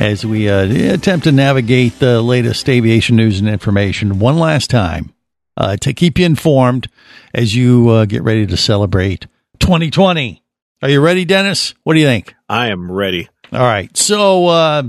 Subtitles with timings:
[0.00, 0.64] as we uh,
[0.94, 5.12] attempt to navigate the latest aviation news and information one last time
[5.58, 6.88] uh, to keep you informed
[7.34, 9.26] as you uh, get ready to celebrate
[9.58, 10.42] 2020.
[10.82, 11.74] Are you ready, Dennis?
[11.84, 12.34] What do you think?
[12.48, 13.28] I am ready.
[13.52, 13.94] All right.
[13.94, 14.84] So, uh,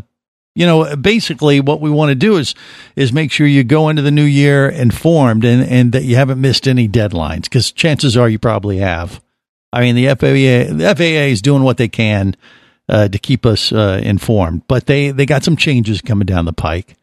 [0.55, 2.55] you know, basically what we want to do is
[2.95, 6.39] is make sure you go into the new year informed and, and that you haven't
[6.39, 9.21] missed any deadlines because chances are you probably have.
[9.73, 12.37] I mean, the FAA the FAA is doing what they can
[12.91, 16.53] uh, to keep us uh, informed, but they they got some changes coming down the
[16.53, 16.97] pike.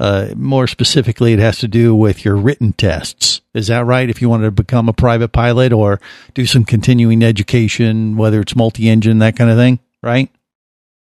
[0.00, 3.40] Uh, more specifically, it has to do with your written tests.
[3.52, 4.08] Is that right?
[4.08, 6.00] If you want to become a private pilot or
[6.34, 10.30] do some continuing education, whether it's multi-engine, that kind of thing, right?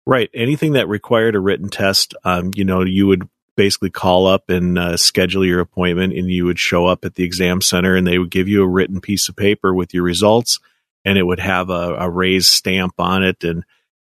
[0.07, 0.31] Right.
[0.33, 4.79] Anything that required a written test, um, you know, you would basically call up and
[4.79, 8.17] uh, schedule your appointment and you would show up at the exam center and they
[8.17, 10.59] would give you a written piece of paper with your results
[11.05, 13.65] and it would have a, a raised stamp on it and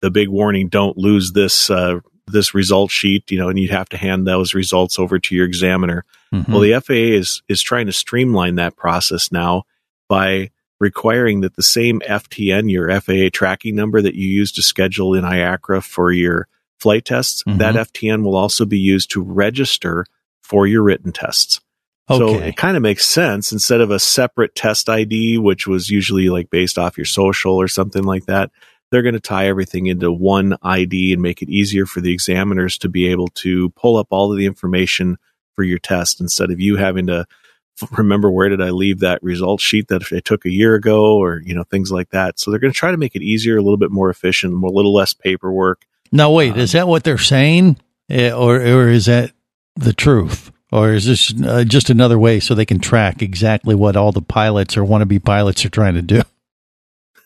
[0.02, 3.88] the big warning, don't lose this, uh, this result sheet, you know, and you'd have
[3.88, 6.04] to hand those results over to your examiner.
[6.32, 6.48] Mhm.
[6.48, 9.64] Well, the FAA is, is trying to streamline that process now
[10.08, 15.14] by requiring that the same FTN, your FAA tracking number that you use to schedule
[15.14, 16.46] in IACRA for your
[16.78, 17.58] flight tests, Mhm.
[17.58, 20.06] that FTN will also be used to register
[20.40, 21.60] for your written tests.
[22.08, 26.28] So it kind of makes sense instead of a separate test ID, which was usually
[26.28, 28.50] like based off your social or something like that.
[28.90, 32.78] They're going to tie everything into one ID and make it easier for the examiners
[32.78, 35.16] to be able to pull up all of the information
[35.54, 37.26] for your test instead of you having to
[37.92, 41.40] remember where did I leave that result sheet that I took a year ago or,
[41.44, 42.38] you know, things like that.
[42.38, 44.66] So they're going to try to make it easier, a little bit more efficient, a
[44.66, 45.86] little less paperwork.
[46.12, 47.76] Now, wait, Um, is that what they're saying,
[48.08, 49.30] Eh, or or is that
[49.76, 53.96] the truth, or is this uh, just another way so they can track exactly what
[53.96, 56.22] all the pilots or wannabe pilots are trying to do?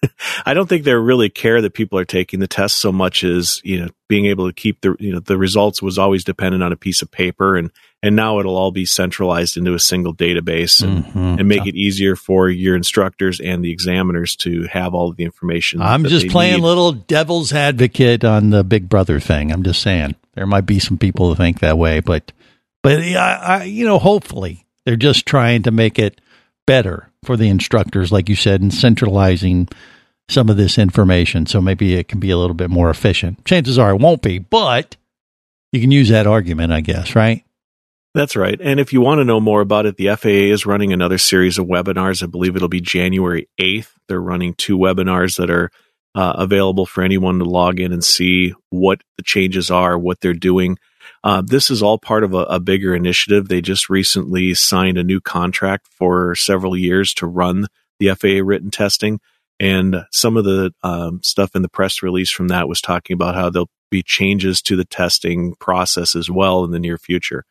[0.46, 3.60] I don't think they really care that people are taking the test so much as
[3.64, 6.72] you know being able to keep the you know the results was always dependent on
[6.72, 7.70] a piece of paper and
[8.02, 11.38] and now it'll all be centralized into a single database and, Mhm.
[11.40, 15.24] and make it easier for your instructors and the examiners to have all of the
[15.24, 15.80] information.
[15.80, 16.64] I'm just playing need.
[16.64, 19.50] little devil's advocate on the Big Brother thing.
[19.50, 22.30] I'm just saying there might be some people who think that way, but
[22.82, 26.20] but I, I you know hopefully they're just trying to make it
[26.66, 29.66] better for the instructors, like you said, and centralizing
[30.28, 33.44] some of this information so maybe it can be a little bit more efficient.
[33.44, 34.96] Chances are it won't be, but
[35.72, 37.44] you can use that argument, I guess, right?
[38.14, 38.58] That's right.
[38.60, 41.58] And if you want to know more about it, the FAA is running another series
[41.58, 42.22] of webinars.
[42.22, 43.90] I believe it'll be January 8th.
[44.06, 45.70] They're running two webinars that are
[46.14, 50.32] uh, available for anyone to log in and see what the changes are, what they're
[50.32, 50.78] doing.
[51.24, 53.48] Uh, this is all part of a, a bigger initiative.
[53.48, 57.66] They just recently signed a new contract for several years to run
[57.98, 59.20] the FAA written testing.
[59.60, 63.34] And some of the um, stuff in the press release from that was talking about
[63.34, 67.44] how there'll be changes to the testing process as well in the near future.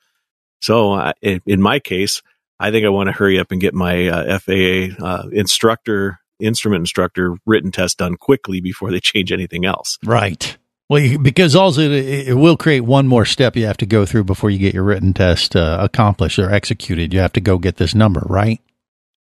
[0.62, 2.22] So uh, in, my case,
[2.59, 6.81] I think I want to hurry up and get my uh, FAA uh, instructor, instrument
[6.81, 9.97] instructor written test done quickly before they change anything else.
[10.03, 10.58] Right.
[10.90, 14.06] Well, you, because also it, it will create one more step you have to go
[14.06, 17.14] through before you get your written test uh, accomplished or executed.
[17.14, 18.62] You have to go get this number, right?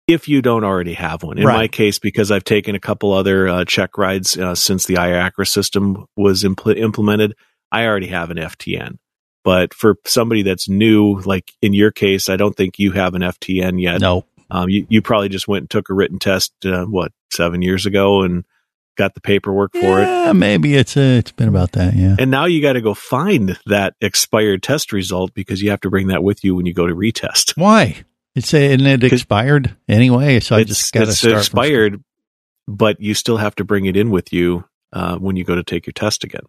[0.09, 1.38] If you don't already have one.
[1.38, 1.56] In Right.
[1.56, 5.47] my case, because I've taken a couple other uh, check rides uh, since the IACRA
[5.47, 7.36] system was impl- implemented,
[7.72, 8.97] I already have an FTN.
[9.44, 13.22] But for somebody that's new, like in your case, I don't think you have an
[13.22, 14.02] FTN yet.
[14.02, 14.26] No.
[14.52, 17.85] Um, you, you probably just went and took a written test, uh, what, seven years
[17.85, 18.44] ago and
[18.97, 20.08] got the paperwork for it.
[20.08, 21.96] Yeah, maybe it's uh, it's been about that.
[21.96, 22.16] Yeah.
[22.20, 25.90] And now you got to go find that expired test result because you have to
[25.90, 27.55] bring that with you when you go to retest.
[27.55, 28.03] Why?
[28.40, 31.38] It's and it expired anyway, so I just got to it's start.
[31.38, 32.03] expired,
[32.68, 35.64] but you still have to bring it in with you uh, when you go to
[35.64, 36.44] take your test again.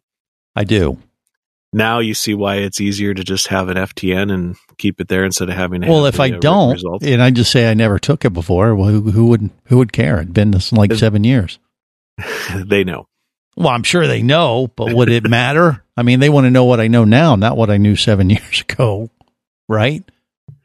[0.55, 0.99] I do.
[1.73, 5.25] Now you see why it's easier to just have an FTN and keep it there
[5.25, 5.83] instead of having.
[5.83, 7.07] To Well, if I uh, don't, results.
[7.07, 9.93] and I just say I never took it before, well, who, who would who would
[9.93, 10.17] care?
[10.17, 11.59] It'd been this like seven years.
[12.55, 13.07] they know.
[13.57, 15.85] Well, I'm sure they know, but would it matter?
[15.97, 18.31] I mean, they want to know what I know now, not what I knew seven
[18.31, 19.11] years ago,
[19.69, 20.03] right?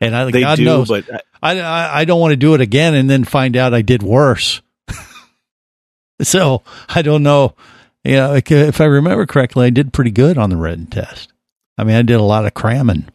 [0.02, 2.54] And I, They God do, knows, but uh, I, I, I don't want to do
[2.54, 4.62] it again and then find out I did worse.
[6.22, 7.56] so I don't know.
[8.04, 11.34] You know, if I remember correctly, I did pretty good on the written test.
[11.78, 13.08] I mean, I did a lot of cramming,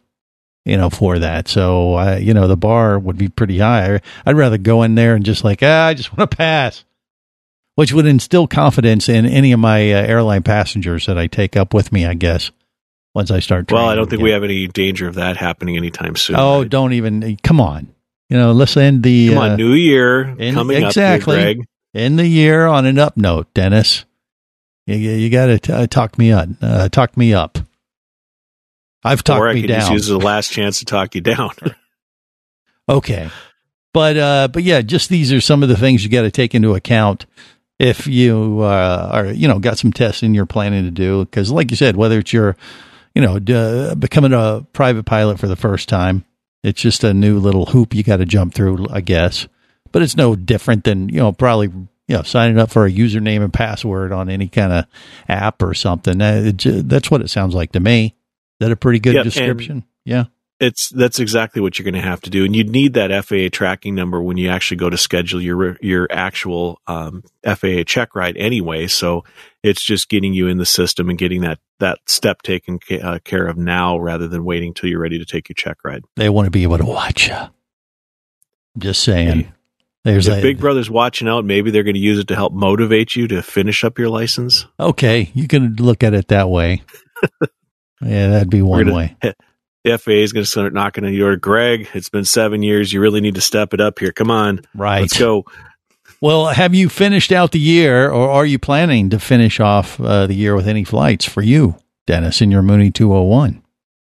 [0.65, 1.47] you know, for that.
[1.47, 4.01] So, I, you know, the bar would be pretty high.
[4.25, 6.83] I'd rather go in there and just like, ah, I just want to pass,
[7.75, 11.73] which would instill confidence in any of my uh, airline passengers that I take up
[11.73, 12.51] with me, I guess,
[13.13, 13.71] once I start.
[13.71, 14.23] well, I don't think again.
[14.23, 16.35] we have any danger of that happening anytime soon.
[16.37, 16.69] Oh, right?
[16.69, 17.93] don't even, come on.
[18.29, 19.29] You know, let's end the.
[19.29, 21.37] come uh, New Year in- coming exactly.
[21.37, 21.65] up Greg.
[21.93, 24.05] in the year on an up note, Dennis.
[24.87, 26.47] You, you got to uh, talk me up.
[26.61, 27.59] Uh, talk me up.
[29.03, 29.79] I've talked or I me could down.
[29.81, 31.51] just use the last chance to talk you down.
[32.89, 33.29] okay,
[33.93, 36.55] but uh, but yeah, just these are some of the things you got to take
[36.55, 37.25] into account
[37.79, 41.51] if you uh, are you know got some tests testing you're planning to do because
[41.51, 42.55] like you said, whether it's your
[43.13, 46.25] you know becoming a private pilot for the first time,
[46.63, 49.47] it's just a new little hoop you got to jump through, I guess.
[49.91, 53.43] But it's no different than you know probably you know signing up for a username
[53.43, 54.85] and password on any kind of
[55.27, 56.21] app or something.
[56.21, 58.05] Uh, it that's what it sounds like to me.
[58.05, 58.13] Is
[58.65, 59.83] that a pretty good Yep, description?
[60.05, 60.25] Yeah.
[60.61, 63.47] It's that's exactly what you're going to have to do, and you'd need that FAA
[63.51, 68.37] tracking number when you actually go to schedule your your actual um, FAA check ride
[68.37, 68.85] anyway.
[68.85, 69.23] So
[69.63, 73.47] it's just getting you in the system and getting that that step taken uh, care
[73.47, 76.05] of now, rather than waiting till you're ready to take your check ride.
[76.15, 77.37] They want to be able to watch you.
[78.77, 79.51] Just saying.
[80.03, 82.53] There's if a Big Brother's watching out, maybe they're going to use it to help
[82.53, 84.65] motivate you to finish up your license.
[84.79, 85.29] okay.
[85.33, 86.81] You can look at it that way.
[88.01, 89.15] yeah, that'd be one gonna- way.
[89.83, 91.37] The FAA is going to start knocking on your door.
[91.37, 92.93] Greg, it's been seven years.
[92.93, 94.11] You really need to step it up here.
[94.11, 95.01] Come on, Right.
[95.01, 95.45] let's go.
[96.21, 100.27] Well, have you finished out the year, or are you planning to finish off uh,
[100.27, 103.63] the year with any flights for you, Dennis, in your Mooney 201?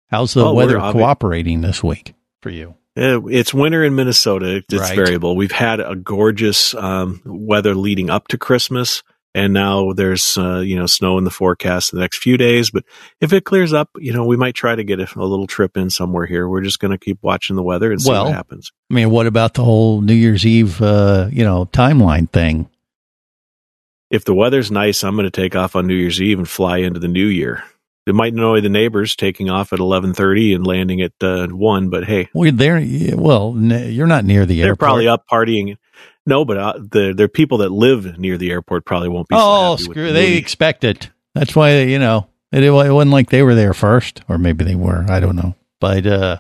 [0.09, 2.77] How's the Oh, weather cooperating this week for you?
[2.97, 4.63] Uh, It's winter in Minnesota.
[4.69, 4.95] It's Right.
[4.95, 5.35] variable.
[5.35, 9.03] We've had a gorgeous um, weather leading up to Christmas,
[9.37, 12.71] and now there's uh, you know snow in the forecast in the next few days.
[12.71, 12.85] But
[13.21, 15.77] if it clears up, you know we might try to get a, a little trip
[15.77, 16.49] in somewhere here.
[16.49, 18.73] We're just going to keep watching the weather and see Well, what happens.
[18.91, 22.69] I mean, what about the whole New Year's Eve, uh, you know, timeline thing?
[24.11, 26.79] If the weather's nice, I'm going to take off on New Year's Eve and fly
[26.79, 27.65] into the New Year.
[28.07, 32.05] It might annoy the neighbors taking off at 11:30 and landing at uh, one, but
[32.05, 32.81] hey, Well, they're
[33.17, 34.63] well, n- you're not near the end.
[34.63, 34.79] they're airport.
[34.79, 35.77] probably up partying.
[36.27, 39.37] No, but uh, the there people that live near the airport probably won't be.
[39.37, 40.07] so Oh, happy screw!
[40.09, 40.39] the They movie.
[40.39, 41.11] expect it.
[41.35, 44.75] That's why you know it, it wasn't like they were there first, or maybe they
[44.75, 45.05] were.
[45.09, 46.39] I don't know, but uh,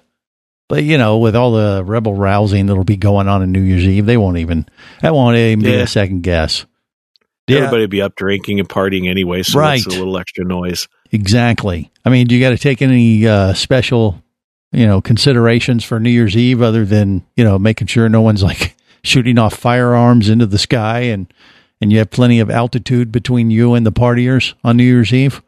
[0.69, 3.85] but you know, with all the rebel rousing that'll be going on in New Year's
[3.85, 4.67] Eve, they won't even
[5.03, 5.83] that won't even be Yeah.
[5.83, 6.67] a second guess.
[7.49, 9.77] Yeah, Everybody be up drinking and partying anyway, so Right.
[9.77, 10.89] it's a little extra noise.
[11.13, 11.93] exactly.
[12.05, 14.21] I mean, do you got to take any uh, special,
[14.73, 18.43] you know, considerations for New Year's Eve other than you know making sure no one's
[18.43, 18.75] like
[19.07, 21.33] shooting off firearms into the sky and
[21.81, 25.43] and you have plenty of altitude between you and the partiers on New Year's Eve?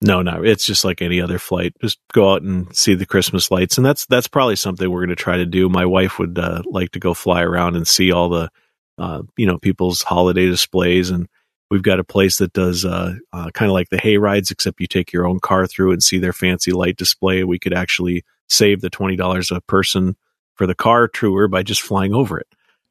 [0.00, 1.74] No, no, it's just like any other flight.
[1.80, 5.08] Just go out and see the Christmas lights, and that's that's probably something we're going
[5.08, 5.68] to try to do.
[5.68, 8.50] My wife would uh, like to go fly around and see all the,
[8.96, 11.28] uh, you know, people's holiday displays, and
[11.68, 14.80] we've got a place that does uh, uh, kind of like the hay rides, except
[14.80, 17.42] you take your own car through and see their fancy light display.
[17.42, 20.16] We could actually save the twenty dollars a person
[20.54, 22.46] for the car tour by just flying over it.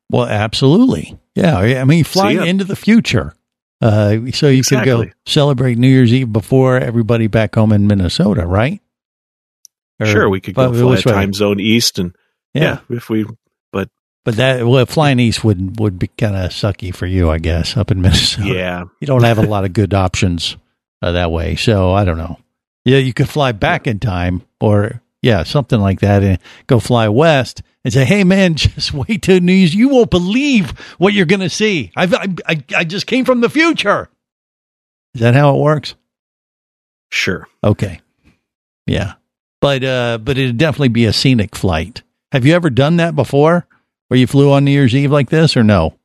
[0.10, 1.18] Well, absolutely.
[1.36, 1.58] Yeah.
[1.58, 3.34] I mean, flying into the future.
[3.82, 8.46] Uh, so you could go celebrate New Year's Eve before everybody back home in Minnesota,
[8.48, 8.82] right?
[10.00, 12.16] Or- sure, we could go fly a time zone east, and
[12.54, 12.80] Yeah.
[12.90, 13.26] yeah, if we
[13.72, 13.90] But
[14.26, 17.78] but that, well, flying east would, would be kind of sucky for you, I guess,
[17.78, 18.48] up in Minnesota.
[18.52, 18.84] yeah.
[19.00, 20.58] You don't have a lot of good options
[21.02, 21.56] uh, that way.
[21.56, 22.38] So I don't know.
[22.86, 22.98] Yeah.
[22.98, 27.62] You could fly back in time or, yeah, something like that and go fly west
[27.84, 29.76] and say, hey, man, just wait till New Year's.
[29.76, 31.92] You won't believe what you're going to see.
[31.96, 34.10] I've, I, I, I just came from the future.
[35.14, 35.96] Is that how it works?
[37.10, 37.48] Sure.
[37.64, 38.02] Okay.
[38.86, 39.14] Yeah.
[39.60, 42.04] But uh but it'd definitely be a scenic flight.
[42.32, 43.66] Have you ever done that before?
[44.08, 45.97] Where you flew on New Year's Eve like this or no?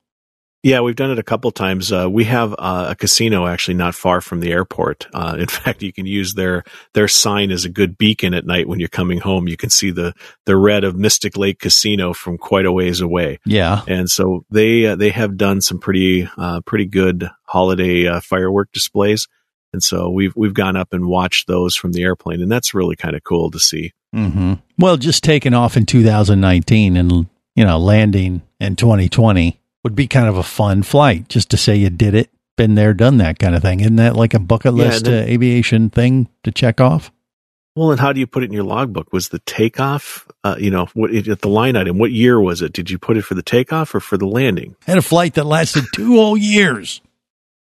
[0.62, 1.90] Yeah, we've done it a couple times.
[1.90, 5.08] Uh, we have uh, a casino actually not far from the airport.
[5.12, 6.62] Uh, in fact, you can use their
[6.94, 9.48] their sign as a good beacon at night when you're coming home.
[9.48, 10.14] You can see the
[10.46, 13.40] the red of Mystic Lake Casino from quite a ways away.
[13.44, 13.82] Yeah.
[13.88, 18.70] And so they uh, they have done some pretty uh, pretty good holiday uh, firework
[18.72, 19.26] displays.
[19.72, 22.94] And so we've we've gone up and watched those from the airplane, and that's really
[22.94, 23.94] kind of cool to see.
[24.12, 27.26] hmm Well, just taking off in 2019 and
[27.56, 31.28] you know landing in 2020 would be kind of a fun flight.
[31.28, 33.80] Just to say you did it, been there, done that kind of thing.
[33.80, 37.10] Isn't that like a bucket Yeah, list then- uh, aviation thing to check off?
[37.74, 39.14] Well, and how do you put it in your logbook?
[39.14, 41.96] Was the takeoff, uh, you know, what at the line item?
[41.96, 42.74] What year was it?
[42.74, 44.76] Did you put it for the takeoff or for the landing?
[44.86, 47.00] Had a flight that lasted two whole years.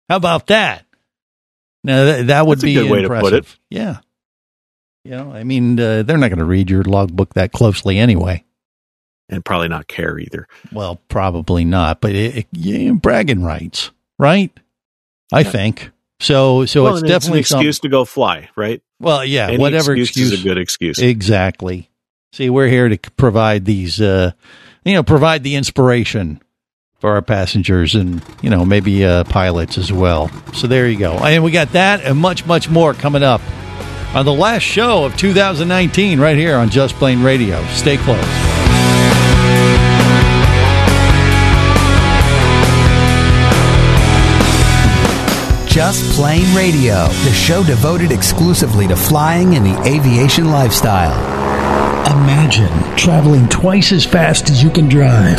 [0.09, 0.87] How about that?
[1.85, 3.31] Now that, that would That's a be good way to impressive.
[3.31, 3.57] put it.
[3.69, 3.99] Yeah.
[5.05, 8.45] You know, I mean, uh, they're not going to read your logbook that closely anyway.
[9.29, 10.49] And probably not care either.
[10.73, 14.51] Well, probably not, but it, it, yeah, bragging rights, right?
[15.33, 16.65] I think so.
[16.65, 18.83] So well, it's definitely it's an excuse to go fly, right?
[19.01, 20.33] Well, yeah, Any whatever excuse, excuse.
[20.33, 20.99] is a good excuse.
[20.99, 21.91] Exactly.
[22.33, 24.33] See, we're here to provide these, uh,
[24.85, 26.41] you know, provide the inspiration
[26.99, 30.29] for our passengers and, you know, maybe uh, pilots as well.
[30.53, 31.15] So there you go.
[31.15, 33.41] And we got that and much, much more coming up
[34.15, 37.65] on the last show of 2019 right here on Just Plane Radio.
[37.69, 38.58] Stay close.
[45.79, 51.15] Just Plane Radio, the show devoted exclusively to flying and the aviation lifestyle.
[52.17, 55.39] Imagine traveling twice as fast as you can drive.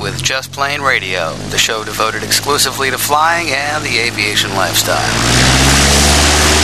[0.00, 4.96] With Just Plane Radio, the show devoted exclusively to flying and the aviation lifestyle.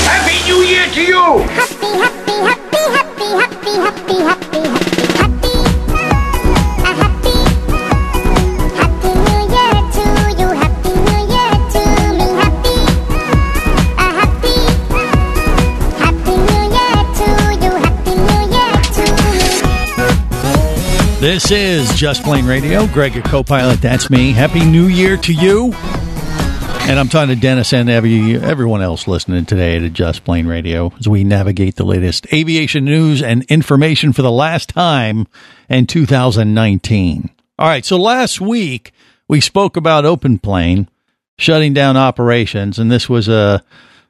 [0.06, 1.44] Happy New Year to you!
[21.26, 22.86] This is Just Plane Radio.
[22.86, 23.80] Greg, your co pilot.
[23.80, 24.30] That's me.
[24.30, 25.72] Happy New Year to you.
[25.74, 30.92] And I'm talking to Dennis and every, everyone else listening today to Just Plane Radio
[31.00, 35.26] as we navigate the latest aviation news and information for the last time
[35.68, 37.28] in 2019.
[37.58, 37.84] All right.
[37.84, 38.92] So last week
[39.26, 40.88] we spoke about Open Plane
[41.38, 43.64] shutting down operations, and this was a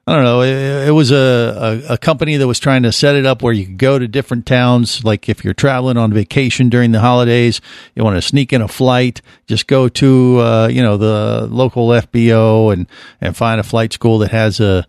[0.09, 0.43] I don't know.
[0.43, 3.53] It, it was a, a, a company that was trying to set it up where
[3.53, 5.05] you could go to different towns.
[5.05, 7.61] Like if you're traveling on vacation during the holidays,
[7.97, 11.89] you want to sneak in a flight, just go to, uh, you know, the local
[11.89, 12.87] FBO and,
[13.21, 14.87] and find a flight school that has a,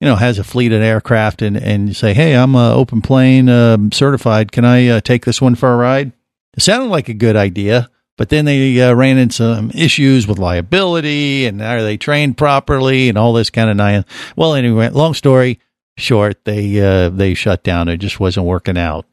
[0.00, 3.50] you know, has a fleet of aircraft and, and say, Hey, I'm uh, open plane,
[3.50, 4.50] um, certified.
[4.50, 6.12] Can I uh, take this one for a ride?
[6.56, 7.90] It sounded like a good idea.
[8.16, 13.08] But then they uh, ran into some issues with liability and are they trained properly
[13.08, 14.04] and all this kind of nine.
[14.36, 15.58] Well, anyway, long story
[15.96, 17.88] short, they uh, they shut down.
[17.88, 19.06] It just wasn't working out,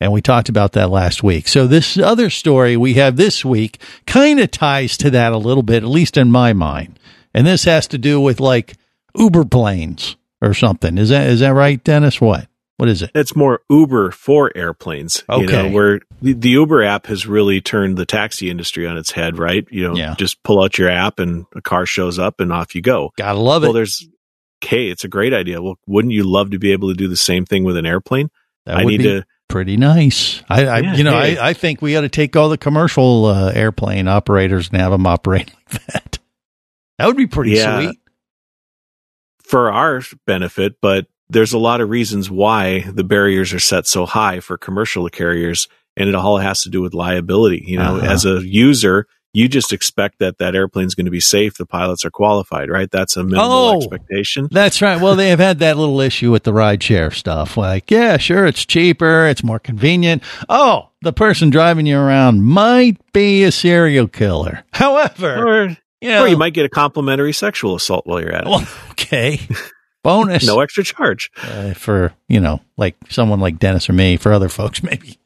[0.00, 1.46] and we talked about that last week.
[1.46, 5.62] So this other story we have this week kind of ties to that a little
[5.62, 6.98] bit, at least in my mind.
[7.32, 8.74] And this has to do with like
[9.14, 10.98] Uber planes or something.
[10.98, 12.20] Is that is that right, Dennis?
[12.20, 12.48] What?
[12.78, 13.10] What is it?
[13.14, 15.24] It's more Uber for airplanes.
[15.28, 15.52] You Okay.
[15.68, 19.36] know, where the, the Uber app has really turned the taxi industry on its head,
[19.38, 19.66] right?
[19.70, 20.14] You know, Yeah.
[20.16, 23.10] just pull out your app and a car shows up and off you go.
[23.16, 23.72] Gotta love Well, it.
[23.72, 24.08] Well, there's,
[24.64, 25.60] okay, it's a great idea.
[25.60, 28.30] Well, wouldn't you love to be able to do the same thing with an airplane?
[28.64, 30.42] That I would need be to, pretty nice.
[30.48, 31.36] I, I Yeah, you know, hey.
[31.36, 34.92] I, I think we ought to take all the commercial uh, airplane operators and have
[34.92, 36.18] them operate like that.
[36.98, 37.80] That would be pretty Yeah.
[37.80, 37.98] sweet.
[39.42, 44.06] for our benefit, but there's a lot of reasons why the barriers are set so
[44.06, 47.64] high for commercial carriers, and it all has to do with liability.
[47.66, 48.06] You know, Uh-huh.
[48.06, 51.58] as a user, you just expect that that airplane's going to be safe.
[51.58, 52.90] The pilots are qualified, right?
[52.90, 53.76] That's a minimal Oh.
[53.76, 54.48] expectation.
[54.50, 54.98] That's right.
[55.00, 57.56] Well, they have had that little issue with the rideshare stuff.
[57.58, 60.22] Like, yeah, sure, it's cheaper, it's more convenient.
[60.48, 64.64] Oh, the person driving you around might be a serial killer.
[64.72, 68.46] However, Or, you know, or you might get a complimentary sexual assault while you're at
[68.46, 68.48] it.
[68.48, 69.40] well, okay,
[70.02, 71.30] bonus no extra charge.
[71.42, 74.16] uh, for you know, like someone like Dennis or me.
[74.16, 75.18] For other folks, maybe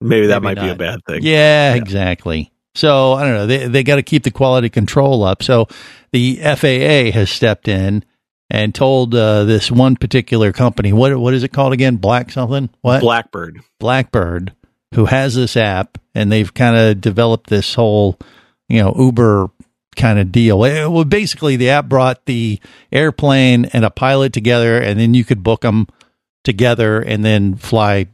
[0.00, 1.20] Maybe that Maybe might be a bad thing.
[1.22, 2.52] Yeah, exactly.
[2.74, 3.46] So I don't know.
[3.46, 5.42] They they got to keep the quality control up.
[5.42, 5.68] So
[6.12, 8.04] the FAA has stepped in
[8.50, 11.96] and told uh, this one particular company what what is it called again?
[11.96, 12.68] Black something?
[12.82, 13.00] What?
[13.00, 13.60] Blackbird.
[13.80, 14.54] Blackbird,
[14.94, 18.18] who has this app, and they've kind of developed this whole
[18.68, 19.50] you know Uber
[19.96, 20.62] kind of deal.
[20.64, 22.60] It- well, basically, the app brought the
[22.92, 25.86] airplane and a pilot together, and then you could book them
[26.44, 28.06] together and then fly.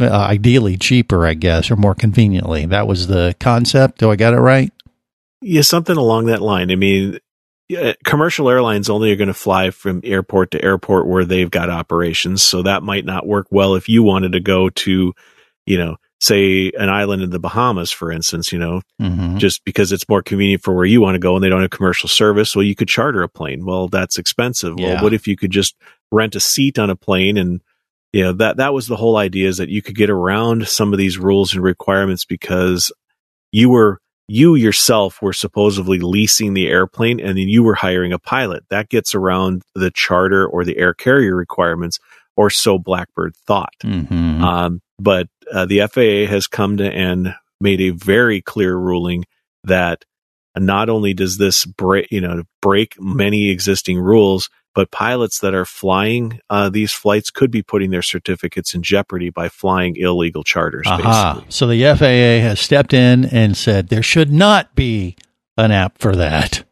[0.00, 2.66] Uh, ideally cheaper, I guess, or more conveniently.
[2.66, 3.98] That was the concept.
[3.98, 4.72] Do I got it right?
[5.40, 6.72] Yeah, something along that line.
[6.72, 7.18] I mean,
[8.04, 12.42] commercial airlines only are going to fly from airport to airport where they've got operations.
[12.42, 15.12] So that might not work well if you wanted to go to,
[15.66, 19.38] you know, say an island in the Bahamas, for instance, you know, Mm-hmm.
[19.38, 21.70] just because it's more convenient for where you want to go and they don't have
[21.70, 22.56] commercial service.
[22.56, 23.64] Well, you could charter a plane.
[23.64, 24.74] Well, that's expensive.
[24.76, 24.94] Yeah.
[24.94, 25.76] Well, what if you could just
[26.10, 27.60] rent a seat on a plane and,
[28.12, 30.92] you know, that, that was the whole idea is that you could get around some
[30.92, 32.90] of these rules and requirements because
[33.52, 38.18] you were, you yourself were supposedly leasing the airplane and then you were hiring a
[38.18, 38.64] pilot.
[38.70, 42.00] That gets around the charter or the air carrier requirements,
[42.36, 43.74] or so Blackbird thought.
[43.84, 44.42] Mm-hmm.
[44.42, 49.24] Um, but uh, the FAA has come to and made a very clear ruling
[49.64, 50.04] that
[50.56, 55.64] not only does this break, you know, break many existing rules, but pilots that are
[55.64, 60.86] flying uh, these flights could be putting their certificates in jeopardy by flying illegal charters.
[60.86, 61.34] Aha.
[61.34, 65.16] Basically, So the FAA has stepped in and said there should not be
[65.56, 66.64] an app for that.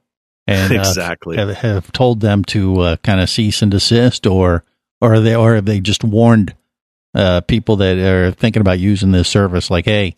[0.47, 1.37] And uh, Exactly.
[1.37, 4.63] have, have told them to uh, kind of cease and desist, or
[5.01, 6.55] or are they or have they just warned
[7.17, 10.15] uh, people that are thinking about using this service, like, hey,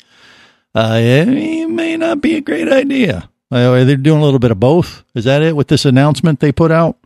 [0.74, 3.30] uh, it may not be a great idea.
[3.50, 5.04] Uh, they're doing a little bit of both.
[5.14, 6.98] Is that it with this announcement they put out?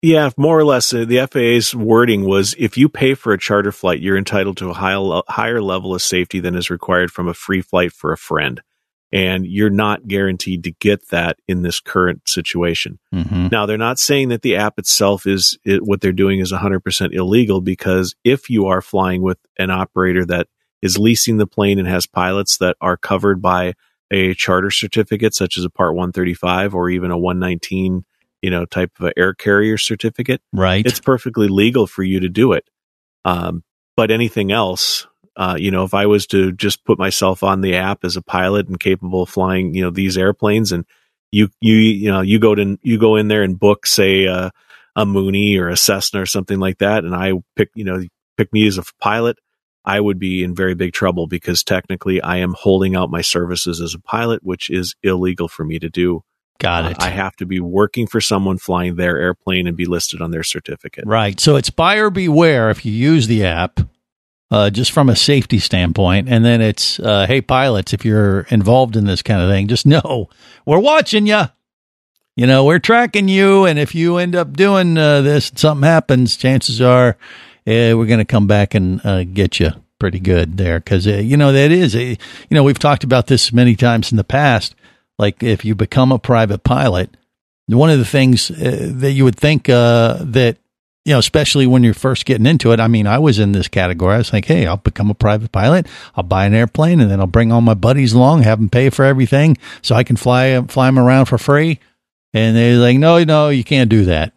[0.00, 0.92] Yeah, more or less.
[0.92, 4.70] Uh, the FAA's wording was if you pay for a charter flight, you're entitled to
[4.70, 8.18] a high, higher level of safety than is required from a free flight for a
[8.18, 8.62] friend.
[9.12, 12.98] And you're not guaranteed to get that in this current situation.
[13.14, 13.48] Mm-hmm.
[13.52, 17.14] Now, they're not saying that the app itself is it, what they're doing is 100%
[17.14, 20.48] illegal because if you are flying with an operator that
[20.82, 23.74] is leasing the plane and has pilots that are covered by
[24.10, 28.04] a charter certificate, such as a Part 135 or even a 119,
[28.42, 30.84] you know, type of air carrier certificate, Right.
[30.84, 32.68] it's perfectly legal for you to do it.
[33.24, 33.62] Um,
[33.96, 35.06] but anything else,
[35.36, 38.22] uh, you know, if I was to just put myself on the app as a
[38.22, 40.84] pilot and capable of flying, you know, these airplanes, and
[41.32, 44.50] you you you know you go to you go in there and book, say, uh,
[44.94, 48.02] a Mooney or a Cessna or something like that, and I pick you know
[48.38, 49.38] pick me as a pilot,
[49.84, 53.80] I would be in very big trouble because technically I am holding out my services
[53.80, 56.22] as a pilot, which is illegal for me to do.
[56.58, 56.96] Got Uh, it.
[57.00, 60.42] I have to be working for someone flying their airplane and be listed on their
[60.42, 61.04] certificate.
[61.06, 61.38] Right.
[61.40, 63.80] So it's buyer beware if you use the app,
[64.50, 66.28] uh, just from a safety standpoint.
[66.28, 69.86] And then it's, uh, hey, pilots, if you're involved in this kind of thing, just
[69.86, 70.28] know
[70.64, 71.42] we're watching you.
[72.36, 73.64] You know, we're tracking you.
[73.64, 77.16] And if you end up doing uh, this and something happens, chances are
[77.66, 80.80] eh, we're going to come back and uh, get you pretty good there.
[80.80, 82.18] Cause, uh, you know, that is, you
[82.50, 84.74] know, we've talked about this many times in the past.
[85.18, 87.16] Like if you become a private pilot,
[87.68, 90.58] one of the things uh, that you would think uh, that
[91.06, 92.80] you know, especially when you're first getting into it.
[92.80, 94.16] I mean, I was in this category.
[94.16, 95.86] I was like, hey, I'll become a private pilot.
[96.16, 98.90] I'll buy an airplane, and then I'll bring all my buddies along, have them pay
[98.90, 101.78] for everything, so I can fly fly them around for free.
[102.34, 104.32] And they're like, no, no, you can't do that.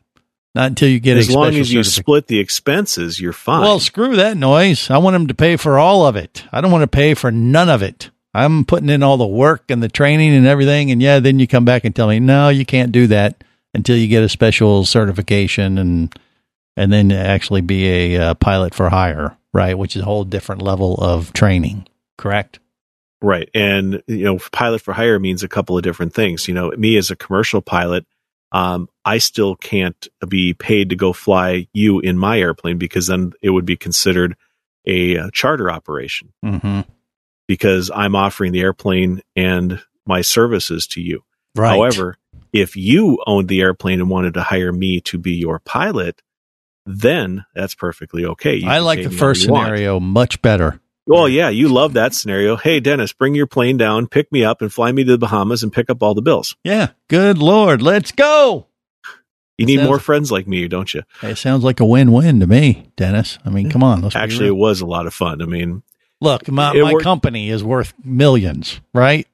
[0.54, 3.62] Not until you get as long as you split the expenses, you're fine.
[3.62, 4.92] Well, screw that noise.
[4.92, 6.44] I want them to pay for all of it.
[6.52, 8.12] I don't want to pay for none of it.
[8.36, 10.92] I'm putting in all the work and the training and everything.
[10.92, 13.98] And yeah, then you come back and tell me, no, you can't do that until
[13.98, 16.16] you get a special certification and
[16.80, 19.78] and then actually be a uh, pilot for hire, right?
[19.78, 21.86] Which is a whole different level of training,
[22.18, 22.60] correct?
[23.22, 23.50] Right.
[23.54, 26.48] And, you know, pilot for hire means a couple of different things.
[26.48, 28.06] You know, me as a commercial pilot,
[28.54, 33.34] um, I still can't be paid to go fly you in my airplane because then
[33.42, 34.38] it would be considered
[34.86, 36.82] a, uh, charter operation Mm-hmm.
[37.46, 41.24] because I'm offering the airplane and my services to you.
[41.56, 41.76] Right.
[41.76, 42.16] However,
[42.54, 46.22] if you owned the airplane and wanted to hire me to be your pilot,
[46.86, 48.56] then that's perfectly okay.
[48.56, 49.66] You I like the first you want.
[49.66, 50.80] scenario much better.
[51.06, 52.56] Well, yeah, you love that scenario.
[52.56, 55.64] Hey, Dennis, bring your plane down, pick me up, and fly me to the Bahamas
[55.64, 56.56] and pick up all the bills.
[56.64, 56.90] Yeah.
[57.08, 57.82] Good Lord.
[57.82, 58.68] Let's go.
[59.58, 61.02] You need Sounds- more friends like me, don't you?
[61.24, 63.40] It sounds like a win win to me, Dennis.
[63.44, 64.02] I mean, come on.
[64.02, 65.42] Let's Actually, it was a lot of fun.
[65.42, 65.82] I mean,
[66.22, 69.28] look, my, my worked- company is worth millions, right?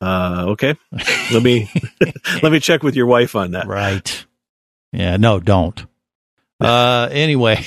[0.00, 0.74] uh, okay.
[1.32, 1.68] Let me
[2.42, 3.66] let me check with your wife on that.
[3.66, 4.24] Right.
[4.92, 5.16] Yeah.
[5.18, 5.84] No, don't.
[6.60, 7.64] Uh, anyway,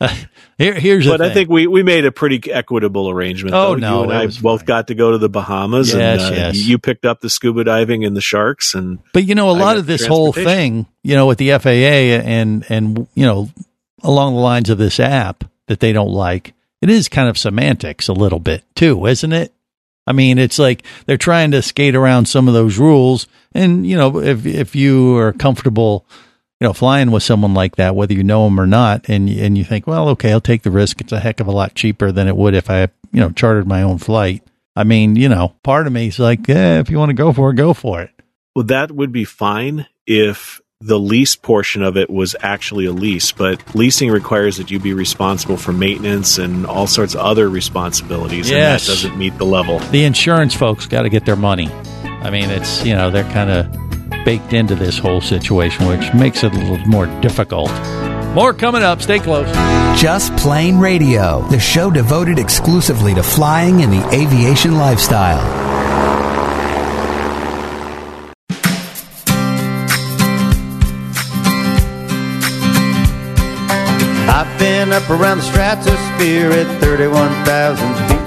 [0.58, 3.54] here, here's the But I think we, we made a pretty equitable arrangement.
[3.54, 3.76] Oh, though.
[3.76, 4.66] no, you and I both fine.
[4.66, 6.56] got to go to the Bahamas, Yes, and uh, yes.
[6.56, 9.76] you picked up the scuba diving and the sharks, and But you know, a lot
[9.76, 11.68] of this whole thing, you know, with the FAA
[12.28, 13.48] and and you know,
[14.02, 18.08] along the lines of this app that they don't like, it is kind of semantics
[18.08, 19.52] a little bit too, isn't it?
[20.06, 23.96] I mean, it's like they're trying to skate around some of those rules, and you
[23.96, 26.06] know, if if you are comfortable,
[26.60, 29.56] you know, flying with someone like that, whether you know them or not, and and
[29.58, 31.00] you think, well, okay, I'll take the risk.
[31.00, 33.66] It's a heck of a lot cheaper than it would if I, you know, chartered
[33.66, 34.42] my own flight.
[34.74, 37.32] I mean, you know, part of me is like, yeah, if you want to go
[37.32, 38.10] for it, go for it.
[38.54, 43.32] well, that would be fine if the lease portion of it was actually a lease.
[43.32, 48.50] But leasing requires that you be responsible for maintenance and all sorts of other responsibilities,
[48.50, 48.86] Yes.
[48.88, 49.78] and that doesn't meet the level.
[49.78, 51.68] the insurance folks got to get their money.
[52.04, 53.85] I mean, it's, you know, they're kind of
[54.26, 57.70] baked into this whole situation, which makes it a little more difficult.
[58.34, 59.00] More coming up.
[59.00, 59.46] Stay close.
[59.96, 65.38] Just Plane Radio, the show devoted exclusively to flying and the aviation lifestyle.
[74.28, 78.18] I've been up around the stratosphere at 31,000 feet.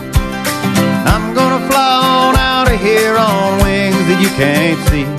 [1.05, 5.18] I'm gonna fly on out of here on wings that you can't see.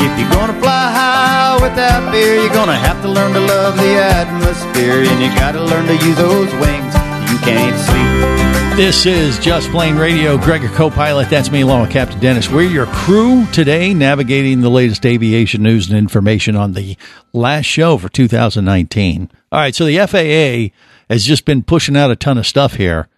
[0.00, 3.94] If you're gonna fly high without fear, you're gonna have to learn to love the
[3.98, 6.94] atmosphere, and you gotta learn to use those wings
[7.30, 8.76] you can't see.
[8.76, 10.38] This is Just Plane Radio.
[10.38, 11.28] Gregor co-pilot.
[11.28, 12.48] That's me along with Captain Dennis.
[12.48, 16.96] We're your crew today, navigating the latest aviation news and information on the
[17.32, 19.30] last show for 2019.
[19.50, 20.72] All right, so the FAA
[21.12, 23.08] has just been pushing out a ton of stuff here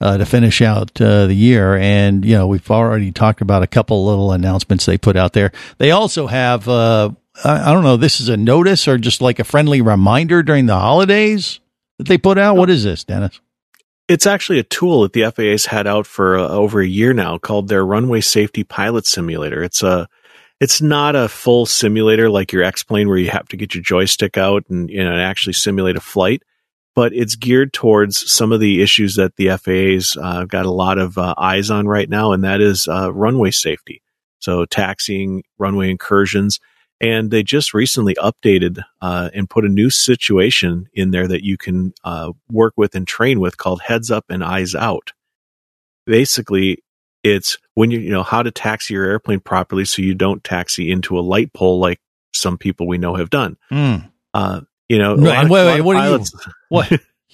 [0.00, 3.66] uh, to finish out uh, the year, and you know we've already talked about a
[3.66, 5.52] couple little announcements they put out there.
[5.78, 7.10] They also have, uh,
[7.44, 10.66] I, I don't know, this is a notice or just like a friendly reminder during
[10.66, 11.60] the holidays
[11.98, 12.56] that they put out.
[12.56, 13.40] What is this, Dennis?
[14.06, 17.36] It's actually a tool that the FAA's had out for uh, over a year now
[17.36, 19.62] called their Runway Safety Pilot Simulator.
[19.62, 20.08] It's a
[20.60, 23.82] it's not a full simulator like your X plane where you have to get your
[23.82, 26.42] joystick out and you know and actually simulate a flight,
[26.98, 30.98] but it's geared towards some of the issues that the FAA's uh, got a lot
[30.98, 34.02] of uh, eyes on right now, and that is uh, runway safety.
[34.40, 36.58] So taxiing, runway incursions,
[37.00, 41.56] and they just recently updated uh, and put a new situation in there that you
[41.56, 45.12] can uh, work with and train with called heads up and eyes out.
[46.04, 46.82] Basically,
[47.22, 50.90] it's when you you know how to taxi your airplane properly so you don't taxi
[50.90, 52.00] into a light pole like
[52.34, 53.56] some people we know have done.
[53.68, 53.98] Hmm.
[54.34, 56.24] Uh, you know, a No, lot of- wait, wait, what are you?
[56.68, 56.90] What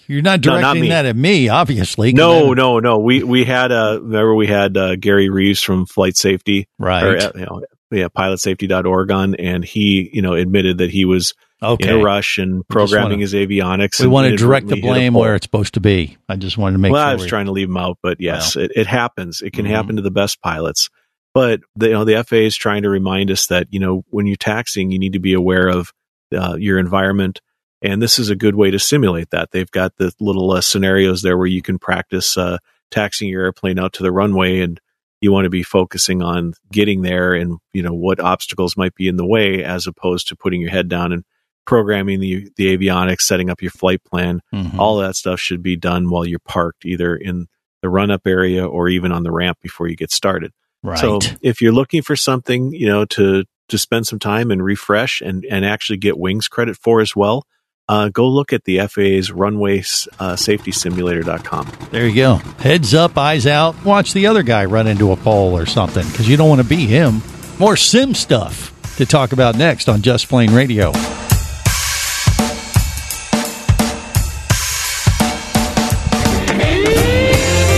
[0.07, 2.13] you're not No, not directing that at me, obviously.
[2.13, 2.99] No, no, no.
[2.99, 7.03] We we had uh remember we had uh, Gary Reeves from Flight Safety, Right.
[7.05, 11.35] Or, uh, you know, yeah, pilotsafety.org on, and he you know admitted that he was
[11.63, 11.89] Okay.
[11.89, 13.99] in a rush and programming wanna- his avionics.
[14.01, 16.19] We want to direct the inadvertently hit a blame where it's supposed to be.
[16.29, 17.11] I just wanted to make well, sure.
[17.11, 19.41] I was we- trying to leave him out, but yes, it, it happens.
[19.41, 19.71] It can Mhm.
[19.71, 20.91] happen to the best pilots.
[21.33, 24.27] But the, you know, the FAA is trying to remind us that you know when
[24.27, 25.91] you're taxiing, you need to be aware of
[26.37, 27.41] uh, your environment,
[27.83, 29.51] and this is a good way to simulate that.
[29.51, 32.59] They've got the little uh, scenarios there where you can practice uh,
[32.91, 34.81] taxiing your airplane out to the runway, and
[35.21, 39.09] you want to be focusing on getting there and you know what obstacles might be
[39.09, 41.25] in the way, as opposed to putting your head down and
[41.67, 44.79] programming the the avionics, setting up your flight plan Mhm.
[44.79, 47.47] all that stuff should be done while you're parked either in
[47.81, 50.53] the run up area or even on the ramp before you get started.
[50.83, 50.99] right.
[50.99, 55.21] So if you're looking for something, you know, to to spend some time and refresh
[55.21, 57.47] and and actually get wings credit for as well,
[57.89, 59.83] uh, go look at the FAA's runway
[60.19, 61.71] uh, safety simulator.com.
[61.91, 62.35] there you go.
[62.59, 63.83] Heads up, eyes out.
[63.85, 66.69] Watch the other guy run into a pole or something because you don't want to
[66.69, 67.21] be him.
[67.59, 70.93] More sim stuff to talk about next on Just Plane Radio.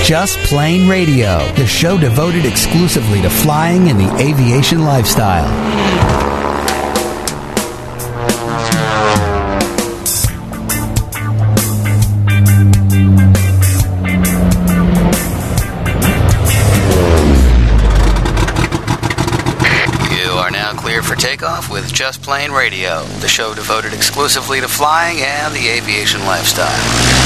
[0.07, 5.45] Just Plane Radio, the show devoted exclusively to flying and the aviation lifestyle.
[20.13, 24.69] You are now clear for takeoff with Just Plane Radio, the show devoted exclusively to
[24.69, 27.26] flying and the aviation lifestyle.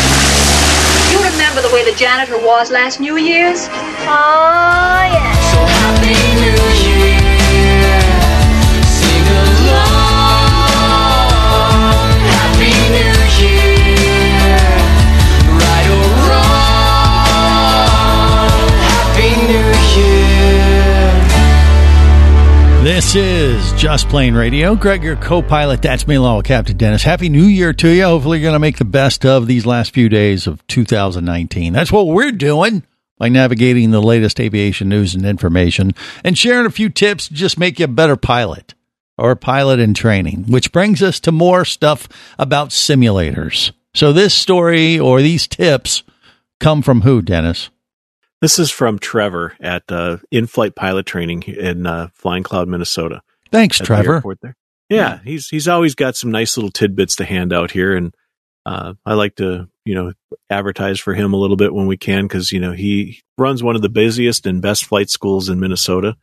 [1.11, 3.69] You remember the way the janitor was last New Year's?
[4.09, 5.35] Oh, yeah.
[5.53, 7.20] So happy New Year.
[23.01, 24.77] This is Just Plane Radio.
[24.77, 25.81] Greg, your co-pilot.
[25.81, 27.03] That's me, along with Captain Dennis.
[27.03, 28.05] Happy New Year to you.
[28.05, 31.73] Hopefully, you're going to make the best of these last few days of 2019.
[31.73, 32.83] That's what we're doing
[33.17, 35.93] by navigating the latest aviation news and information
[36.25, 38.75] and sharing a few tips to just make you a better pilot
[39.17, 42.07] or pilot in training, which brings us to more stuff
[42.39, 43.73] about simulators.
[43.95, 46.03] So this story or these tips
[46.59, 47.71] come from who, Dennis?
[48.41, 53.21] This is from Trevor at uh, in-flight pilot training in uh, Flying Cloud, Minnesota.
[53.53, 54.15] Thanks, the Trevor.
[54.15, 54.57] airport there.
[54.89, 58.15] Yeah, he's he's always got some nice little tidbits to hand out here, and
[58.67, 60.13] uh, I like to you know
[60.49, 63.77] advertise for him a little bit when we can because you know he runs one
[63.77, 66.17] of the busiest and best flight schools in Minnesota.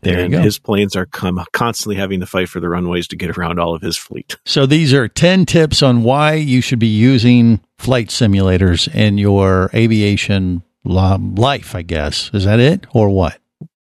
[0.00, 0.40] There you and go.
[0.40, 3.74] his planes are com- constantly having to fight for the runways to get around all
[3.74, 4.36] of his fleet.
[4.46, 9.70] So these are 10 tips on why you should be using flight simulators in your
[9.74, 12.30] aviation life, I guess.
[12.32, 13.38] Is that it or what?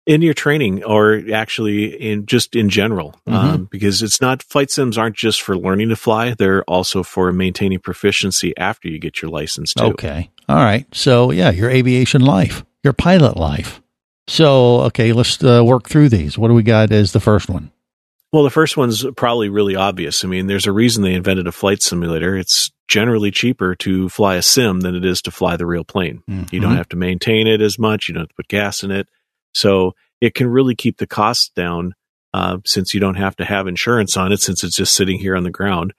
[0.05, 3.35] in your training or actually in just in general Mm-hmm.
[3.35, 7.31] um, because it's not flight sims aren't just for learning to fly they're also for
[7.31, 10.31] maintaining proficiency after you get your license too Okay.
[10.47, 10.87] All right.
[10.95, 13.83] So, yeah, your aviation life, your pilot life.
[14.27, 16.39] So, okay, let's uh, work through these.
[16.39, 17.71] What do we got as the first one?
[18.31, 21.51] well the first one's probably really obvious i mean there's a reason they invented a
[21.51, 25.65] flight simulator it's generally cheaper to fly a sim than it is to fly the
[25.65, 26.23] real plane.
[26.51, 26.77] You don't Mhm.
[26.77, 28.09] have to maintain it as much.
[28.09, 29.07] You don't have to put gas in it.
[29.53, 31.93] So it can really keep the costs down
[32.33, 35.35] uh, since you don't have to have insurance on it since it's just sitting here
[35.35, 35.93] on the ground.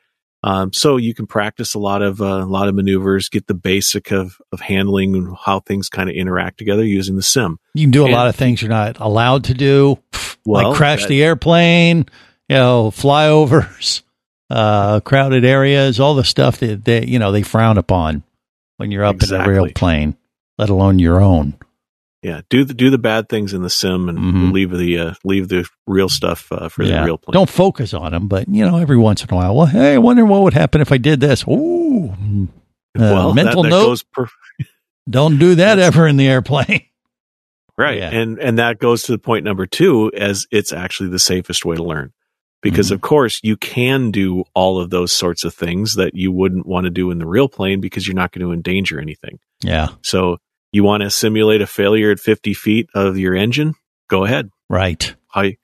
[0.44, 3.54] Um, so you can practice a lot of uh, a lot of maneuvers get the
[3.54, 7.58] basic of of handling how things kind of interact together using the sim.
[7.74, 9.98] You can do a And- lot of things you're not allowed to do,
[10.46, 12.06] Well, like crash that- the airplane,
[12.48, 14.02] you know, flyovers,
[14.50, 18.22] uh, crowded areas, all the stuff that they, you know, they frown upon
[18.78, 20.16] when you're up in a real plane,
[20.58, 21.54] let alone your own.
[22.22, 24.52] yeah do the do the bad things in the sim and Mhm.
[24.52, 28.12] leave the uh, leave the real stuff uh, for the real plane Don't focus on
[28.12, 30.54] them, but you know, every once in a while, well, hey, I wonder what would
[30.54, 31.44] happen if I did this.
[31.48, 34.26] Ooh, uh, well mental that, that note: goes per-
[35.08, 36.82] don't do that ever in the airplane.
[37.78, 37.96] Right.
[37.96, 38.10] Yeah.
[38.10, 41.76] And and that goes to the point number 2 as it's actually the safest way
[41.76, 42.12] to learn.
[42.62, 42.94] Because Mm-hmm.
[42.96, 46.84] of course you can do all of those sorts of things that you wouldn't want
[46.84, 49.38] to do in the real plane because you're not going to endanger anything.
[49.62, 50.36] Yeah, So
[50.72, 53.74] you want to simulate a failure at 50 feet of your engine?
[54.08, 54.50] Go ahead.
[54.68, 55.14] right.
[55.34, 55.56] I,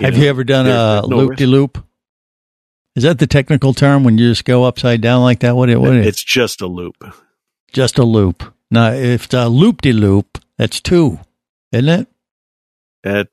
[0.00, 1.82] Have know, you ever done a no loop de loop?
[2.96, 5.56] Is that the technical term when you just go upside down like that?
[5.56, 6.06] What it what is?
[6.06, 6.96] It's just a loop.
[7.72, 8.42] just a loop.
[8.70, 11.18] Now, if it's a loop de loop, that's two,
[11.72, 12.08] isn't it?
[13.04, 13.28] That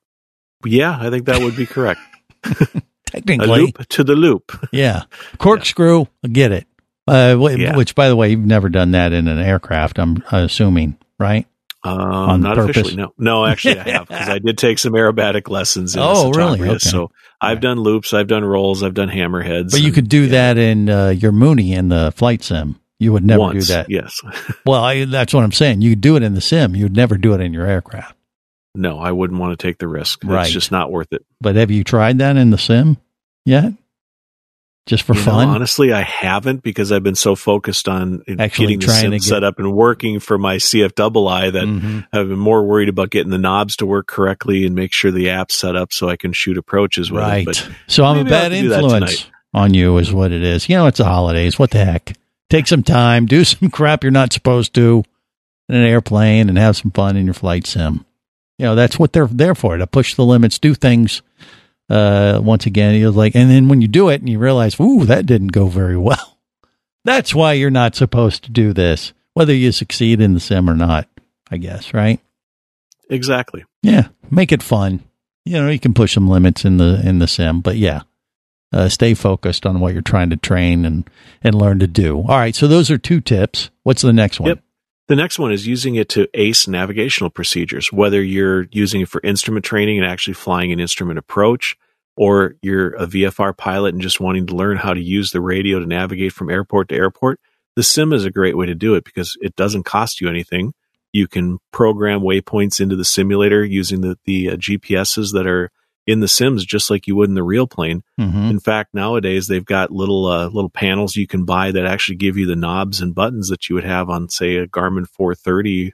[0.65, 1.99] yeah, I think that would be correct.
[3.09, 4.67] a Technically, loop to the loop.
[4.71, 5.03] yeah.
[5.37, 6.67] Corkscrew, I get it.
[7.07, 7.75] Uh, Yeah.
[7.75, 9.99] Which, by the way, you've never done that in an aircraft.
[9.99, 11.47] I'm assuming, right?
[11.83, 12.77] Um, not purpose?
[12.77, 12.95] officially.
[13.01, 15.95] No, no, actually, I have because I did take some aerobatic lessons.
[15.95, 16.61] In Oh, really?
[16.61, 16.77] Okay.
[16.79, 19.71] So I've done loops, I've done rolls, I've done hammerheads.
[19.71, 22.79] But you and could do that in uh, your Mooney in the flight sim.
[23.01, 23.89] You would never once, do that.
[23.89, 24.21] Yes.
[24.65, 25.81] Well, I, that's what I'm saying.
[25.81, 26.75] You do it in the sim.
[26.75, 28.15] You'd never do it in your aircraft.
[28.75, 30.21] No, I wouldn't want to take the risk.
[30.23, 30.43] Right.
[30.45, 31.25] It's just not worth it.
[31.41, 32.97] But have you tried that in the sim
[33.45, 33.73] yet?
[34.85, 35.49] Just for You know, fun?
[35.49, 39.43] honestly, I haven't because I've been so focused on Actually getting the sim get- set
[39.43, 42.07] up and working for my CFII that Mhm.
[42.11, 45.29] I've been more worried about getting the knobs to work correctly and make sure the
[45.29, 47.41] app's set up so I can shoot approaches with Right.
[47.41, 47.45] it.
[47.45, 50.41] But so I'm a bad have to do that influence on you, is what it
[50.41, 50.67] is.
[50.69, 51.59] You know, it's the holidays.
[51.59, 52.13] What the heck?
[52.49, 55.03] Take some time, do some crap you're not supposed to
[55.67, 58.05] in an airplane, and have some fun in your flight sim.
[58.59, 61.21] You know, that's what they're there for to push the limits, do things.
[61.89, 65.05] Uh, once again, you're like, and then when you do it and you realize, ooh,
[65.05, 66.37] that didn't go very well.
[67.05, 70.75] That's why you're not supposed to do this, whether you succeed in the sim or
[70.75, 71.07] not.
[71.49, 72.19] I guess, right?
[73.09, 73.65] exactly.
[73.81, 75.03] Yeah, make it fun.
[75.45, 78.01] You know, you can push some limits in the in the sim, but yeah,
[78.71, 81.09] uh, stay focused on what you're trying to train and
[81.41, 82.17] and learn to do.
[82.17, 83.71] All right, so those are two tips.
[83.83, 84.49] What's the next one?
[84.49, 84.63] Yep.
[85.09, 89.19] The next one is using it to ace navigational procedures, whether you're using it for
[89.23, 91.75] instrument training and actually flying an instrument approach,
[92.15, 95.79] or you're a VFR pilot and just wanting to learn how to use the radio
[95.79, 97.39] to navigate from airport to airport.
[97.75, 100.73] The sim is a great way to do it because it doesn't cost you anything.
[101.11, 105.71] You can program waypoints into the simulator using the, the uh, GPSs that are
[106.09, 108.01] in the sims just like you would in the real plane.
[108.19, 108.49] Mhm.
[108.49, 112.35] In fact, nowadays they've got little uh, little panels you can buy that actually give
[112.35, 115.93] you the knobs and buttons that you would have on, say, a Garmin 430,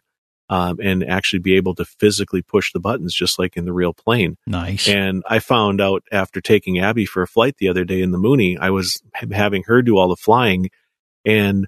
[0.50, 3.94] um, and actually be able to physically push the buttons just like in the real
[3.94, 4.38] plane.
[4.48, 4.88] Nice.
[4.88, 8.18] And I found out after taking Abby for a flight the other day in the
[8.18, 9.02] Mooney, I was
[9.32, 10.70] having her do all the flying,
[11.26, 11.68] and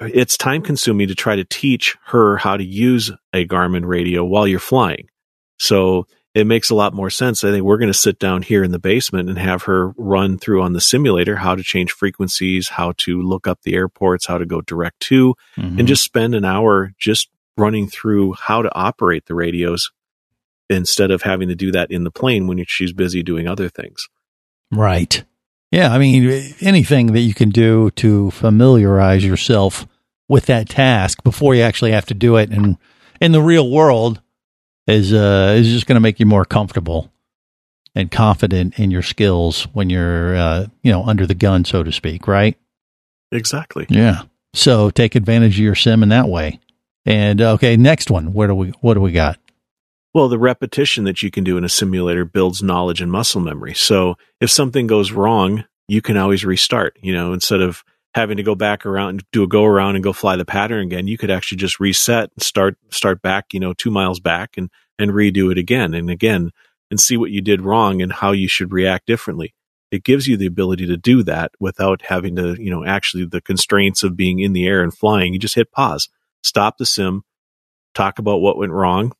[0.00, 4.46] it's time consuming to try to teach her how to use a Garmin radio while
[4.46, 5.08] you're flying.
[5.58, 7.44] So it makes a lot more sense.
[7.44, 10.36] I think we're going to sit down here in the basement and have her run
[10.38, 14.38] through on the simulator how to change frequencies, how to look up the airports, how
[14.38, 15.78] to go direct to, Mhm.
[15.78, 19.92] and just spend an hour just running through how to operate the radios
[20.68, 24.08] instead of having to do that in the plane when she's busy doing other things.
[24.72, 25.22] Right.
[25.70, 25.92] Yeah.
[25.92, 29.86] I mean, anything that you can do to familiarize yourself
[30.28, 32.78] with that task before you actually have to do it in,
[33.20, 34.20] in the real world
[34.86, 37.10] is, uh, is just going to make you more comfortable
[37.94, 41.92] and confident in your skills when you're, uh, you know, under the gun, so to
[41.92, 42.26] speak.
[42.26, 42.58] Right.
[43.32, 43.86] Exactly.
[43.88, 44.22] Yeah.
[44.52, 46.60] So take advantage of your sim in that way.
[47.06, 48.32] And okay, next one.
[48.32, 49.38] Where do we, what do we got?
[50.14, 53.74] Well, the repetition that you can do in a simulator builds knowledge and muscle memory.
[53.74, 56.96] So if something goes wrong, you can always restart.
[57.02, 57.84] You know, instead of
[58.14, 60.84] having to go back around and do a go around and go fly the pattern
[60.86, 64.56] again, you could actually just reset and start start back, you know, two miles back
[64.56, 66.50] and and redo it again and again
[66.90, 69.52] and see what you did wrong and how you should react differently.
[69.90, 73.40] It gives you the ability to do that without having to, you know, actually the
[73.40, 75.32] constraints of being in the air and flying.
[75.32, 76.08] You just hit pause,
[76.42, 77.22] stop the sim,
[77.94, 79.12] talk about what went wrong,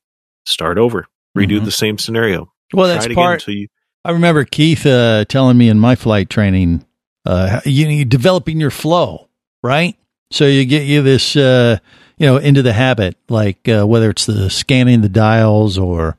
[0.47, 1.65] start over, redo Mhm.
[1.65, 2.53] the same scenario.
[2.73, 3.41] Well, Try that's part.
[3.43, 3.69] until you
[4.05, 6.85] I remember Keith uh, telling me in my flight training,
[7.25, 9.29] uh, you, you developing your flow,
[9.63, 9.97] right?
[10.31, 11.79] So you get you this, uh,
[12.19, 16.17] you know, into the habit, like uh, whether it's the scanning the dials or,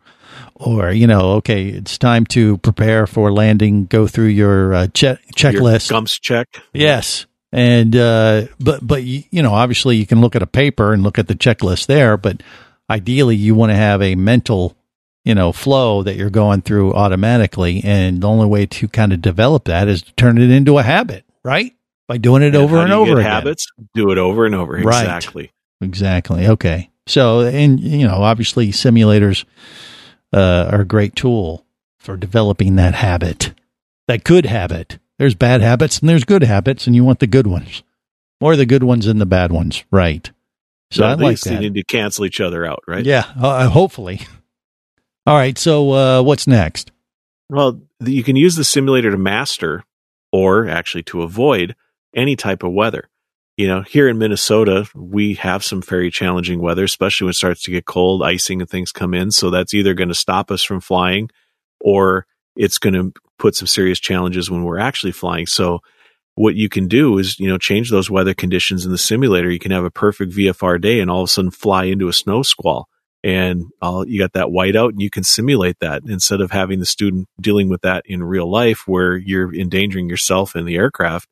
[0.56, 3.86] or you know, okay, it's time to prepare for landing.
[3.86, 5.90] Go through your uh, check your checklist.
[5.90, 6.48] gumps check.
[6.74, 7.26] Yes.
[7.52, 11.18] And, uh, but, but, you know, obviously you can look at a paper and look
[11.18, 12.44] at the checklist there, but
[12.90, 14.76] ideally you want to have a mental,
[15.26, 17.82] you know, flow that you're going through automatically.
[17.84, 20.84] And the only way to kind of develop that is to turn it into a
[20.84, 21.74] habit, right?
[22.08, 23.32] By doing it over and do you over again.
[23.32, 24.74] habits, do it over and over.
[24.74, 25.02] Right.
[25.02, 25.52] Exactly.
[25.82, 26.48] Exactly.
[26.48, 26.92] Okay.
[27.08, 29.44] So, and, you know, obviously simulators,
[30.32, 31.66] uh, are a great tool
[31.98, 33.54] for developing that habit,
[34.08, 35.00] that good habit.
[35.18, 37.84] There's bad habits and there's good habits, and you want the good ones,
[38.42, 40.30] or the good ones and the bad ones, right?
[40.92, 43.06] So So I at like least they need to cancel each other out, right?
[43.06, 44.22] Yeah, uh, hopefully.
[45.28, 45.58] All right.
[45.58, 46.92] So, uh, what's next?
[47.50, 49.84] Well, you can use the simulator to master
[50.32, 51.76] or actually to avoid
[52.16, 53.10] any type of weather.
[53.58, 57.64] You know, here in Minnesota, we have some very challenging weather, especially when it starts
[57.64, 59.32] to get cold, icing and things come in.
[59.32, 61.30] So that's either going to stop us from flying
[61.80, 65.46] or it's going to put some serious challenges when we're actually flying.
[65.46, 65.80] So
[66.36, 69.50] what you can do is, you know, change those weather conditions in the simulator.
[69.50, 72.14] You can have a perfect VFR day and all of a sudden fly into a
[72.14, 72.90] snow squall
[73.26, 76.86] and all, you got that whiteout and you can simulate that instead of having the
[76.86, 81.28] student dealing with that in real life where you're endangering yourself and the aircraft.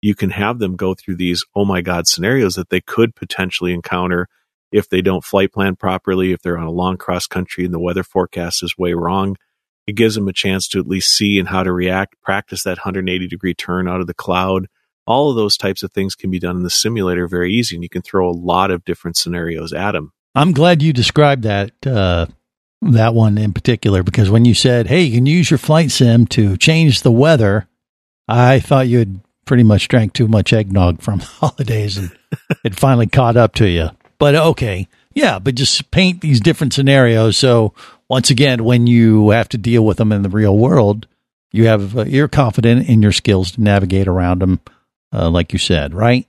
[0.00, 3.74] You can have them go through these, oh my God, scenarios that they could potentially
[3.74, 4.28] encounter
[4.72, 7.78] if they don't flight plan properly, if they're on a long cross country and the
[7.78, 9.36] weather forecast is way wrong.
[9.86, 12.78] It gives them a chance to at least see and how to react, practice that
[12.78, 14.68] 180 degree turn out of the cloud.
[15.06, 17.82] All of those types of things can be done in the simulator very easy, and
[17.82, 20.12] you can throw a lot of different scenarios at them.
[20.36, 22.26] I'm glad you described that uh,
[22.82, 26.26] that one in particular because when you said, "Hey, you can use your flight sim
[26.28, 27.66] to change the weather,"
[28.28, 32.14] I thought you had pretty much drank too much eggnog from the holidays and
[32.64, 33.88] it finally caught up to you.
[34.18, 37.38] But okay, yeah, but just paint these different scenarios.
[37.38, 37.72] So
[38.10, 41.06] once again, when you have to deal with them in the real world,
[41.50, 44.60] you have uh, you're confident in your skills to navigate around them,
[45.14, 46.28] uh, like you said, right?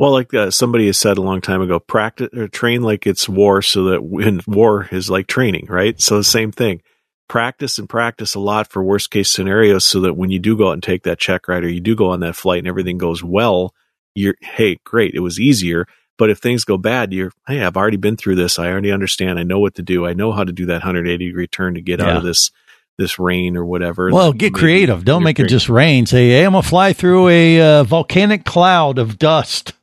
[0.00, 3.28] Well, like uh, somebody has said a long time ago, practice or train like it's
[3.28, 6.00] war, so that when war is like training, right?
[6.00, 6.80] So the same thing.
[7.28, 10.70] Practice and practice a lot for worst case scenarios, so that when you do go
[10.70, 12.96] out and take that check ride, or you do go on that flight and everything
[12.96, 13.74] goes well,
[14.14, 15.86] you're hey, great, it was easier.
[16.16, 18.58] But if things go bad, you're hey, I've already been through this.
[18.58, 19.38] I already understand.
[19.38, 20.06] I know what to do.
[20.06, 22.50] I know how to do that 180 degree turn to get out of this
[22.96, 24.10] this rain or whatever.
[24.10, 25.04] Well, get creative.
[25.04, 26.06] Don't make it just rain.
[26.06, 29.74] Say, hey, I'm gonna fly through a uh, volcanic cloud of dust.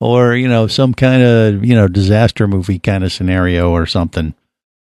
[0.00, 4.34] Or you know some kind of you know disaster movie kind of scenario or something.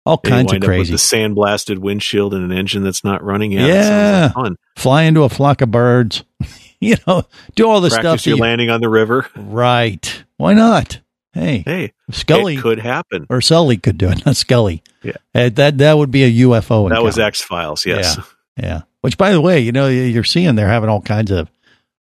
[0.05, 0.93] All you kinds of wind up with crazy.
[0.93, 3.51] the sandblasted windshield and an engine that's not running.
[3.51, 4.23] Yeah, Yeah.
[4.27, 4.57] like fun.
[4.77, 6.23] Fly into a flock of birds.
[6.81, 7.25] you know,
[7.57, 8.27] do all the Practice stuff.
[8.27, 9.27] You're you- landing on the river.
[9.35, 10.25] right?
[10.37, 11.01] Why not?
[11.33, 13.27] Hey, Hey, Scully it could happen.
[13.29, 14.83] or Sully could do it, not Scully.
[15.03, 15.12] Yeah.
[15.35, 16.89] Uh, that that would be a UFO.
[16.89, 17.19] That was.
[17.19, 17.85] X Files.
[17.85, 18.17] Yes.
[18.17, 18.25] Yeah.
[18.62, 18.81] Yeah.
[19.03, 21.51] Which, by the way, you know, you're seeing they're having all kinds of,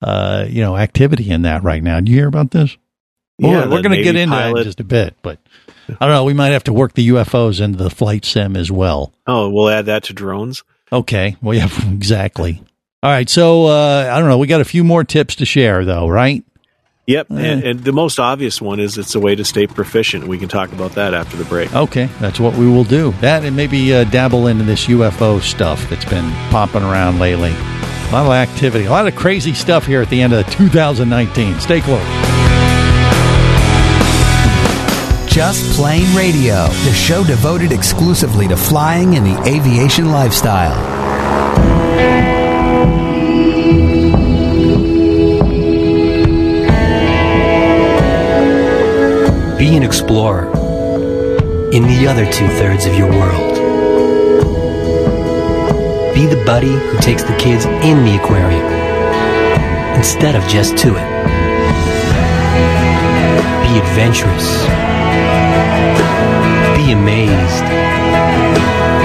[0.00, 2.00] uh, you know, activity in that right now.
[2.00, 2.76] Do you hear about this?
[3.42, 5.38] Yeah, we're going to get into that in just a bit, but
[5.88, 6.24] I don't know.
[6.24, 9.12] We might have to work the UFOs into the flight sim as well.
[9.26, 10.62] Oh, we'll add that to drones.
[10.92, 11.36] Okay.
[11.42, 12.62] Well, yeah, exactly.
[13.02, 13.28] All right.
[13.28, 14.38] So, uh, I don't know.
[14.38, 16.44] We got a few more tips to share, though, right?
[17.08, 17.34] Yep, Eh.
[17.36, 20.28] and, and the most obvious one is it's a way to stay proficient.
[20.28, 21.74] We can talk about that after the break.
[21.74, 22.08] Okay.
[22.20, 23.10] That's what we will do.
[23.20, 27.50] That and maybe uh, dabble into this UFO stuff that's been popping around lately.
[27.50, 31.58] A lot of activity, a lot of crazy stuff here at the end of 2019.
[31.58, 32.51] Stay close.
[35.32, 40.76] Just Plane Radio, the show devoted exclusively to flying and the aviation lifestyle.
[49.56, 50.48] Be an explorer
[51.72, 53.54] in the other two thirds of your world.
[56.14, 58.66] Be the buddy who takes the kids in the aquarium
[59.96, 61.22] instead of just to it.
[63.62, 64.71] Be adventurous.
[66.84, 67.62] Be amazed.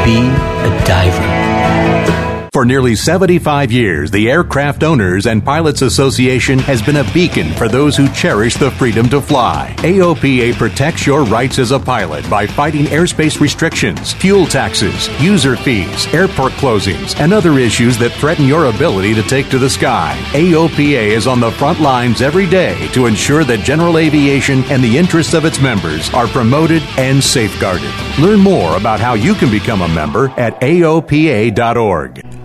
[0.03, 0.17] Be
[0.65, 2.36] a diver.
[2.57, 7.69] For nearly 75 years, the Aircraft Owners and Pilots Association has been a beacon for
[7.69, 9.75] those who cherish the freedom to fly.
[9.77, 16.11] AOPA protects your rights as a pilot by fighting airspace restrictions, fuel taxes, user fees,
[16.15, 20.19] airport closings, and other issues that threaten your ability to take to the sky.
[20.31, 24.97] AOPA is on the front lines every day to ensure that general aviation and the
[24.97, 27.93] interests of its members are promoted and safeguarded.
[28.17, 32.26] Learn more about how you can become a member at AOPA.org.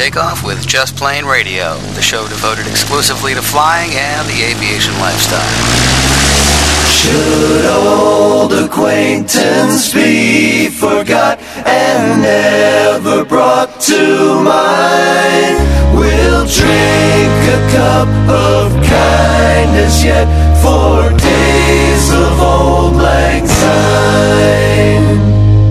[0.00, 5.44] takeoff with Just Plane Radio, the show devoted exclusively to flying and the aviation lifestyle.
[6.88, 15.60] Should old acquaintance be forgot and never brought to mind?
[15.92, 20.24] We'll drink a cup of kindness yet
[20.62, 25.09] for days of old lang syne.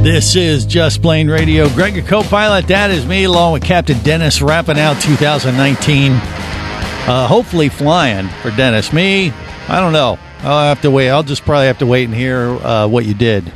[0.10, 1.70] This is Just Plane Radio.
[1.70, 2.66] Greg, your co-pilot.
[2.66, 6.14] That is me, along with Captain Dennis, wrapping out 2019.
[6.14, 8.92] Uh, hopefully flying for Dennis.
[8.92, 9.30] Me,
[9.68, 10.18] I don't know.
[10.40, 11.12] I'll have to wait.
[11.12, 13.54] I'll just probably have to wait and hear uh, what you did.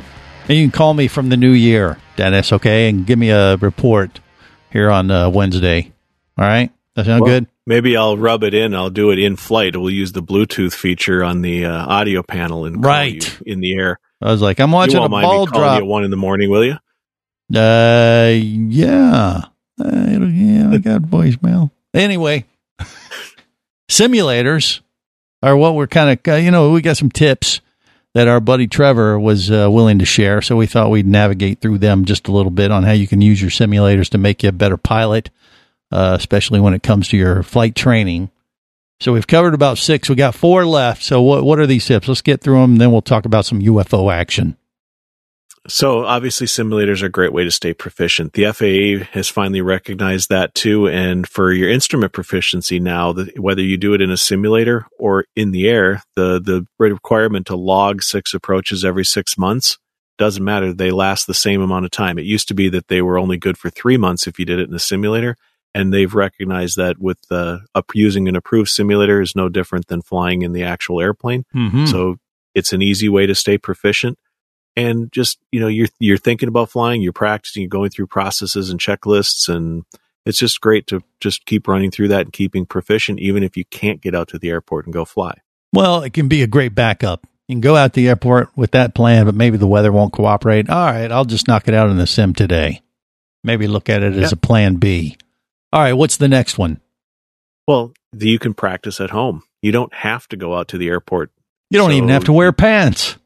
[0.48, 2.52] And you can call me from the new year, Dennis.
[2.52, 4.20] Okay, and give me a report
[4.70, 5.92] here on uh, Wednesday.
[6.38, 7.48] All right, that sound Well, good?
[7.66, 8.76] Maybe I'll rub it in.
[8.76, 9.76] I'll do it in flight.
[9.76, 13.40] We'll use the Bluetooth feature on the uh, audio panel and call Right.
[13.44, 13.98] you in the air.
[14.24, 15.76] I was like, I'm watching a ball drop.
[15.76, 16.78] at one in the morning, will you?
[17.54, 19.42] Uh, yeah.
[19.78, 21.70] Uh, yeah, I got voicemail.
[21.92, 22.46] Anyway,
[23.90, 24.80] simulators
[25.42, 27.60] are what we're kind of, uh, you know, we got some tips
[28.14, 30.40] that our buddy Trevor was uh, willing to share.
[30.40, 33.20] So we thought we'd navigate through them just a little bit on how you can
[33.20, 35.28] use your simulators to make you a better pilot,
[35.92, 38.30] uh, especially when it comes to your flight training.
[39.00, 40.08] So we've covered about six.
[40.08, 41.02] We got four left.
[41.02, 42.08] So what what are these tips?
[42.08, 44.56] Let's get through them, and then we'll talk about some UFO action.
[45.66, 48.34] So obviously simulators are a great way to stay proficient.
[48.34, 50.88] The FAA has finally recognized that too.
[50.88, 55.24] And for your instrument proficiency now, the, whether you do it in a simulator or
[55.34, 59.78] in the air, the, the requirement to log six approaches every six months
[60.18, 60.74] doesn't matter.
[60.74, 62.18] They last the same amount of time.
[62.18, 64.58] It used to be that they were only good for three months if you did
[64.58, 65.36] it in a simulator.
[65.74, 67.58] And they've recognized that with uh,
[67.94, 71.44] using an approved simulator is no different than flying in the actual airplane.
[71.54, 71.88] Mhm.
[71.88, 72.16] So
[72.54, 74.18] it's an easy way to stay proficient
[74.76, 78.70] and just you know you're you're thinking about flying you're practicing you're going through processes
[78.70, 79.84] and checklists and
[80.26, 83.64] it's just great to just keep running through that and keeping proficient even if you
[83.66, 85.34] can't get out to the airport and go fly
[85.72, 87.26] Well, it can be a great backup.
[87.48, 90.12] You can go out to the airport with that plan, but maybe the weather won't
[90.12, 90.70] cooperate.
[90.70, 92.80] All right, I'll just knock it out in the sim today.
[93.42, 95.16] Maybe look at it as a plan B.
[95.74, 96.80] All right, what's the next one?
[97.66, 101.30] well you can practice at home you don't have to go out to the airport
[101.70, 103.16] You don't even have to wear pants.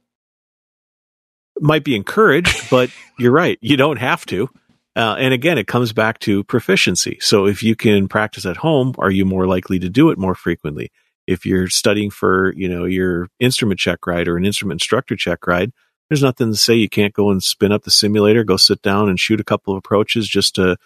[1.61, 3.59] might be encouraged, but you're right.
[3.61, 4.49] You don't have to.
[4.97, 7.19] Uh, and again, it comes back to proficiency.
[7.21, 10.35] So if you can practice at home, are you more likely to do it more
[10.35, 10.91] frequently?
[11.27, 15.47] If you're studying for, you know, your instrument check ride or an instrument instructor check
[15.47, 15.73] ride,
[16.09, 19.09] there's nothing to say you can't go and spin up the simulator, go sit down
[19.09, 20.77] and shoot a couple of approaches just to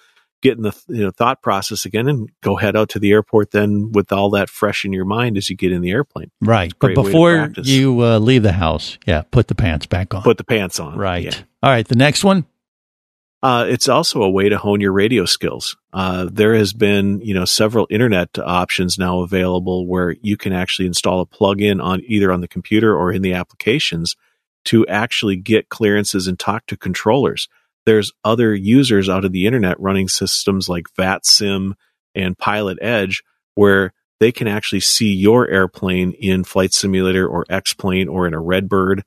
[0.43, 3.53] get in the you know thought process again and go head out to the airport
[3.53, 6.30] then with all that fresh in your mind as you get in the airplane.
[6.40, 6.72] Right.
[6.78, 10.12] But great way to before you uh, leave the house, yeah, put the pants back
[10.12, 10.22] on.
[10.22, 10.99] Put the pants on.
[10.99, 11.24] right.
[11.24, 11.38] Yeah.
[11.62, 12.45] All right, the next one.
[13.43, 15.76] Uh, it's also a way to hone your radio skills.
[15.93, 20.86] Uh, there has been, you know, several internet options now available where you can actually
[20.86, 24.14] install a plug-in on either on the computer or in the applications
[24.64, 27.49] to actually get clearances and talk to controllers.
[27.85, 31.72] There's other users out of the internet running systems like VATSIM
[32.14, 33.22] and Pilot Edge
[33.55, 38.41] where they can actually see your airplane in Flight Simulator or X-Plane or in a
[38.41, 39.03] Redbird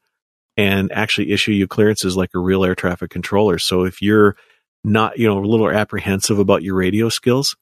[0.57, 3.57] and actually issue you clearances like a real air traffic controller.
[3.57, 4.35] So if you're
[4.83, 7.55] not, you know, a little apprehensive about your radio skills,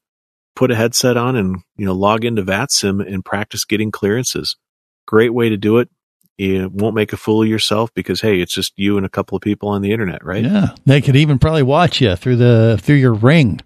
[0.56, 4.56] put a headset on and, you know, log into VATSIM and practice getting clearances.
[5.06, 5.88] Great way to do it.
[6.36, 9.36] You won't make a fool of yourself because, hey, it's just you and a couple
[9.36, 10.44] of people on the internet, right?
[10.44, 13.60] Yeah, they could even probably watch you through the through your ring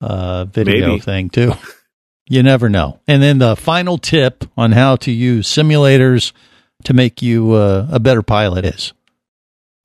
[0.00, 1.00] uh, video Maybe.
[1.00, 1.52] thing too.
[2.30, 3.00] You never know.
[3.08, 6.32] And then the final tip on how to use simulators
[6.84, 8.92] to make you uh, a better pilot is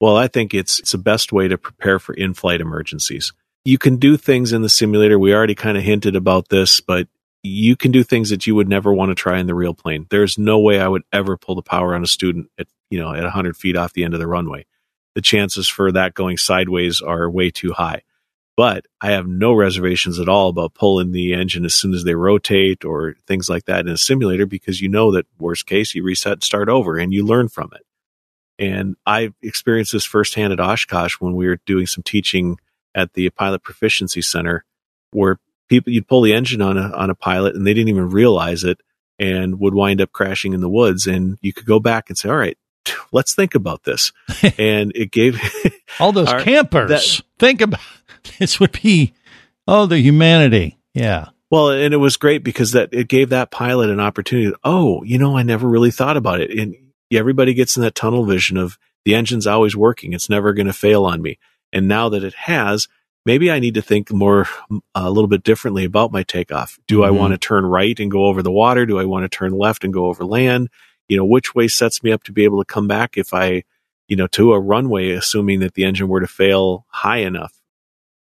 [0.00, 3.32] Well, I think it's it's the best way to prepare for in-flight emergencies.
[3.64, 5.18] You can do things in the simulator.
[5.18, 7.08] We already kind of hinted about this, but
[7.44, 10.06] you can do things that you would never want to try in the real plane.
[10.10, 13.12] There's no way I would ever pull the power on a student at you know
[13.12, 14.66] at 100 feet off the end of the runway.
[15.14, 18.02] The chances for that going sideways are way too high.
[18.56, 22.14] But I have no reservations at all about pulling the engine as soon as they
[22.14, 26.02] rotate or things like that in a simulator because you know that worst case you
[26.02, 27.82] reset and start over and you learn from it.
[28.56, 32.58] And I experienced this firsthand at Oshkosh when we were doing some teaching
[32.94, 34.64] at the Pilot Proficiency Center,
[35.10, 35.40] where
[35.80, 38.64] people you'd pull the engine on a on a pilot and they didn't even realize
[38.64, 38.78] it
[39.18, 41.06] and would wind up crashing in the woods.
[41.06, 42.56] And you could go back and say, "All right,
[43.12, 44.12] let's think about this."
[44.58, 45.40] and it gave
[46.00, 46.88] all those Our- campers.
[46.90, 47.80] that- think about
[48.38, 49.14] this would be
[49.68, 50.78] oh the humanity.
[50.94, 51.28] Yeah.
[51.50, 54.52] Well, and it was great because that it gave that pilot an opportunity.
[54.64, 56.50] Oh, you know, I never really thought about it.
[56.50, 56.74] And
[57.12, 60.72] everybody gets in that tunnel vision of the engine's always working; it's never going to
[60.72, 61.38] fail on me.
[61.72, 62.88] And now that it has,
[63.24, 64.46] maybe I need to think more
[64.94, 66.78] a little bit differently about my takeoff.
[66.86, 67.16] Do I Mhm.
[67.16, 68.86] want to turn right and go over the water?
[68.86, 70.68] Do I want to turn left and go over land?
[71.08, 73.62] You know, which way sets me up to be able to come back if I,
[74.08, 77.54] you know, to a runway, assuming that the engine were to fail high enough.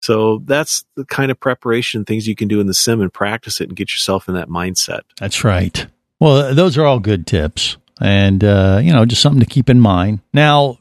[0.01, 3.59] So that's the kind of preparation things you can do in the sim and practice
[3.59, 5.01] it and get yourself in that mindset.
[5.19, 5.87] That's right.
[6.19, 7.77] Well, those are all good tips.
[8.01, 10.19] And, uh, you know, just something to keep in mind.
[10.33, 10.77] Now,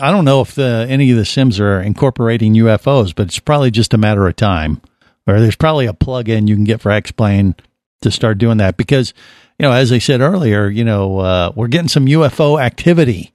[0.00, 3.70] I don't know if the, any of the Sims are incorporating UFOs, but it's probably
[3.70, 4.82] just a matter of time.
[5.26, 7.54] Or there's probably a plug-in you can get for X-Plane
[8.02, 8.76] to start doing that.
[8.76, 9.14] Because,
[9.58, 13.32] you know, as I said earlier, you know, uh, we're getting some UFO activity.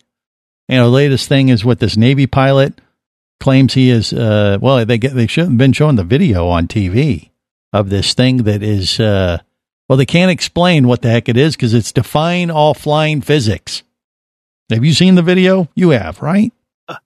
[0.68, 2.80] You know, the latest thing is what this Navy pilot
[3.40, 6.68] claims he is, uh, well, they get, they should have been showing the video on
[6.68, 7.32] TV
[7.74, 9.40] of this thing that is, uh,
[9.88, 13.84] well, they can't explain what the heck it is because it's defying all flying physics.
[14.70, 15.70] Have you seen the video?
[15.76, 16.52] You have, right?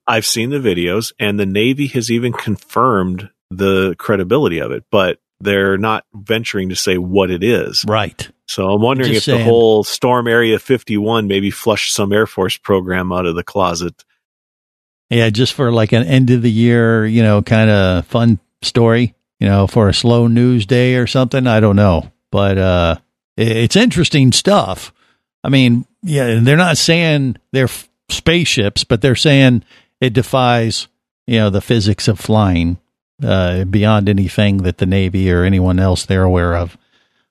[0.05, 5.19] I've seen the videos, and the Navy has even confirmed the credibility of it, but
[5.39, 7.85] they're not venturing to say what it is.
[7.87, 8.29] Right.
[8.47, 12.57] So I'm wondering Just if the whole Storm Area 51 maybe flushed some Air Force
[12.57, 14.03] program out of the closet.
[15.09, 19.15] Yeah, just for like an end of the year, you know, kind of fun story,
[19.39, 21.45] you know, for a slow news day or something.
[21.47, 22.95] I don't know, but uh,
[23.35, 24.93] it's interesting stuff.
[25.43, 29.63] I mean, yeah, they're not saying they're f- spaceships, but they're saying
[30.01, 30.87] it defies
[31.25, 32.77] you know the physics of flying
[33.23, 36.77] uh, beyond anything that the Navy or anyone else they're aware of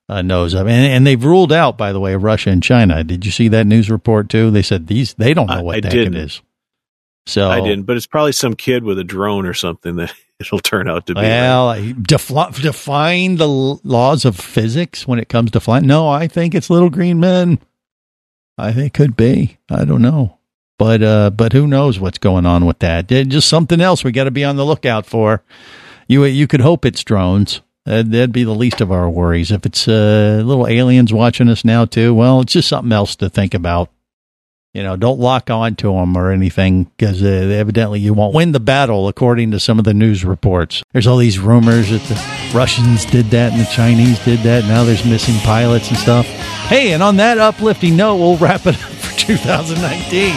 [0.09, 0.67] uh, knows of.
[0.67, 3.03] And, and they've ruled out, by the way, Russia and China.
[3.05, 4.51] Did you see that news report too?
[4.51, 6.17] They said these they don't know I- what I heck didn't.
[6.17, 6.41] is.
[7.29, 10.59] So I didn't, but it's probably some kid with a drone or something that it'll
[10.59, 11.21] turn out to be.
[11.21, 15.87] Well, defl- define the laws of physics when it comes to flying.
[15.87, 17.59] No, I think it's little green men.
[18.59, 19.59] I think it could be.
[19.71, 20.39] I don't know,
[20.79, 23.09] but uh, but who knows what's going on with that?
[23.09, 25.43] Just something else we got to be on the lookout for.
[26.09, 27.61] You you could hope it's drones.
[27.87, 29.53] Uh, that'd be the least of our worries.
[29.53, 33.29] If it's uh, little aliens watching us now too, well, it's just something else to
[33.31, 33.91] think about.
[34.77, 38.53] You know, don't lock on to them or anything because uh, evidently you won't win
[38.53, 40.83] the battle, according to some of the news reports.
[40.93, 44.65] There's all these rumors that the Russians did that and the Chinese did that.
[44.65, 46.27] Now there's missing pilots and stuff.
[46.69, 50.35] Hey, and on that uplifting note, we'll wrap it up for 2019.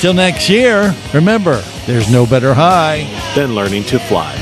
[0.00, 4.41] Till next year, remember, there's no better high than learning to fly.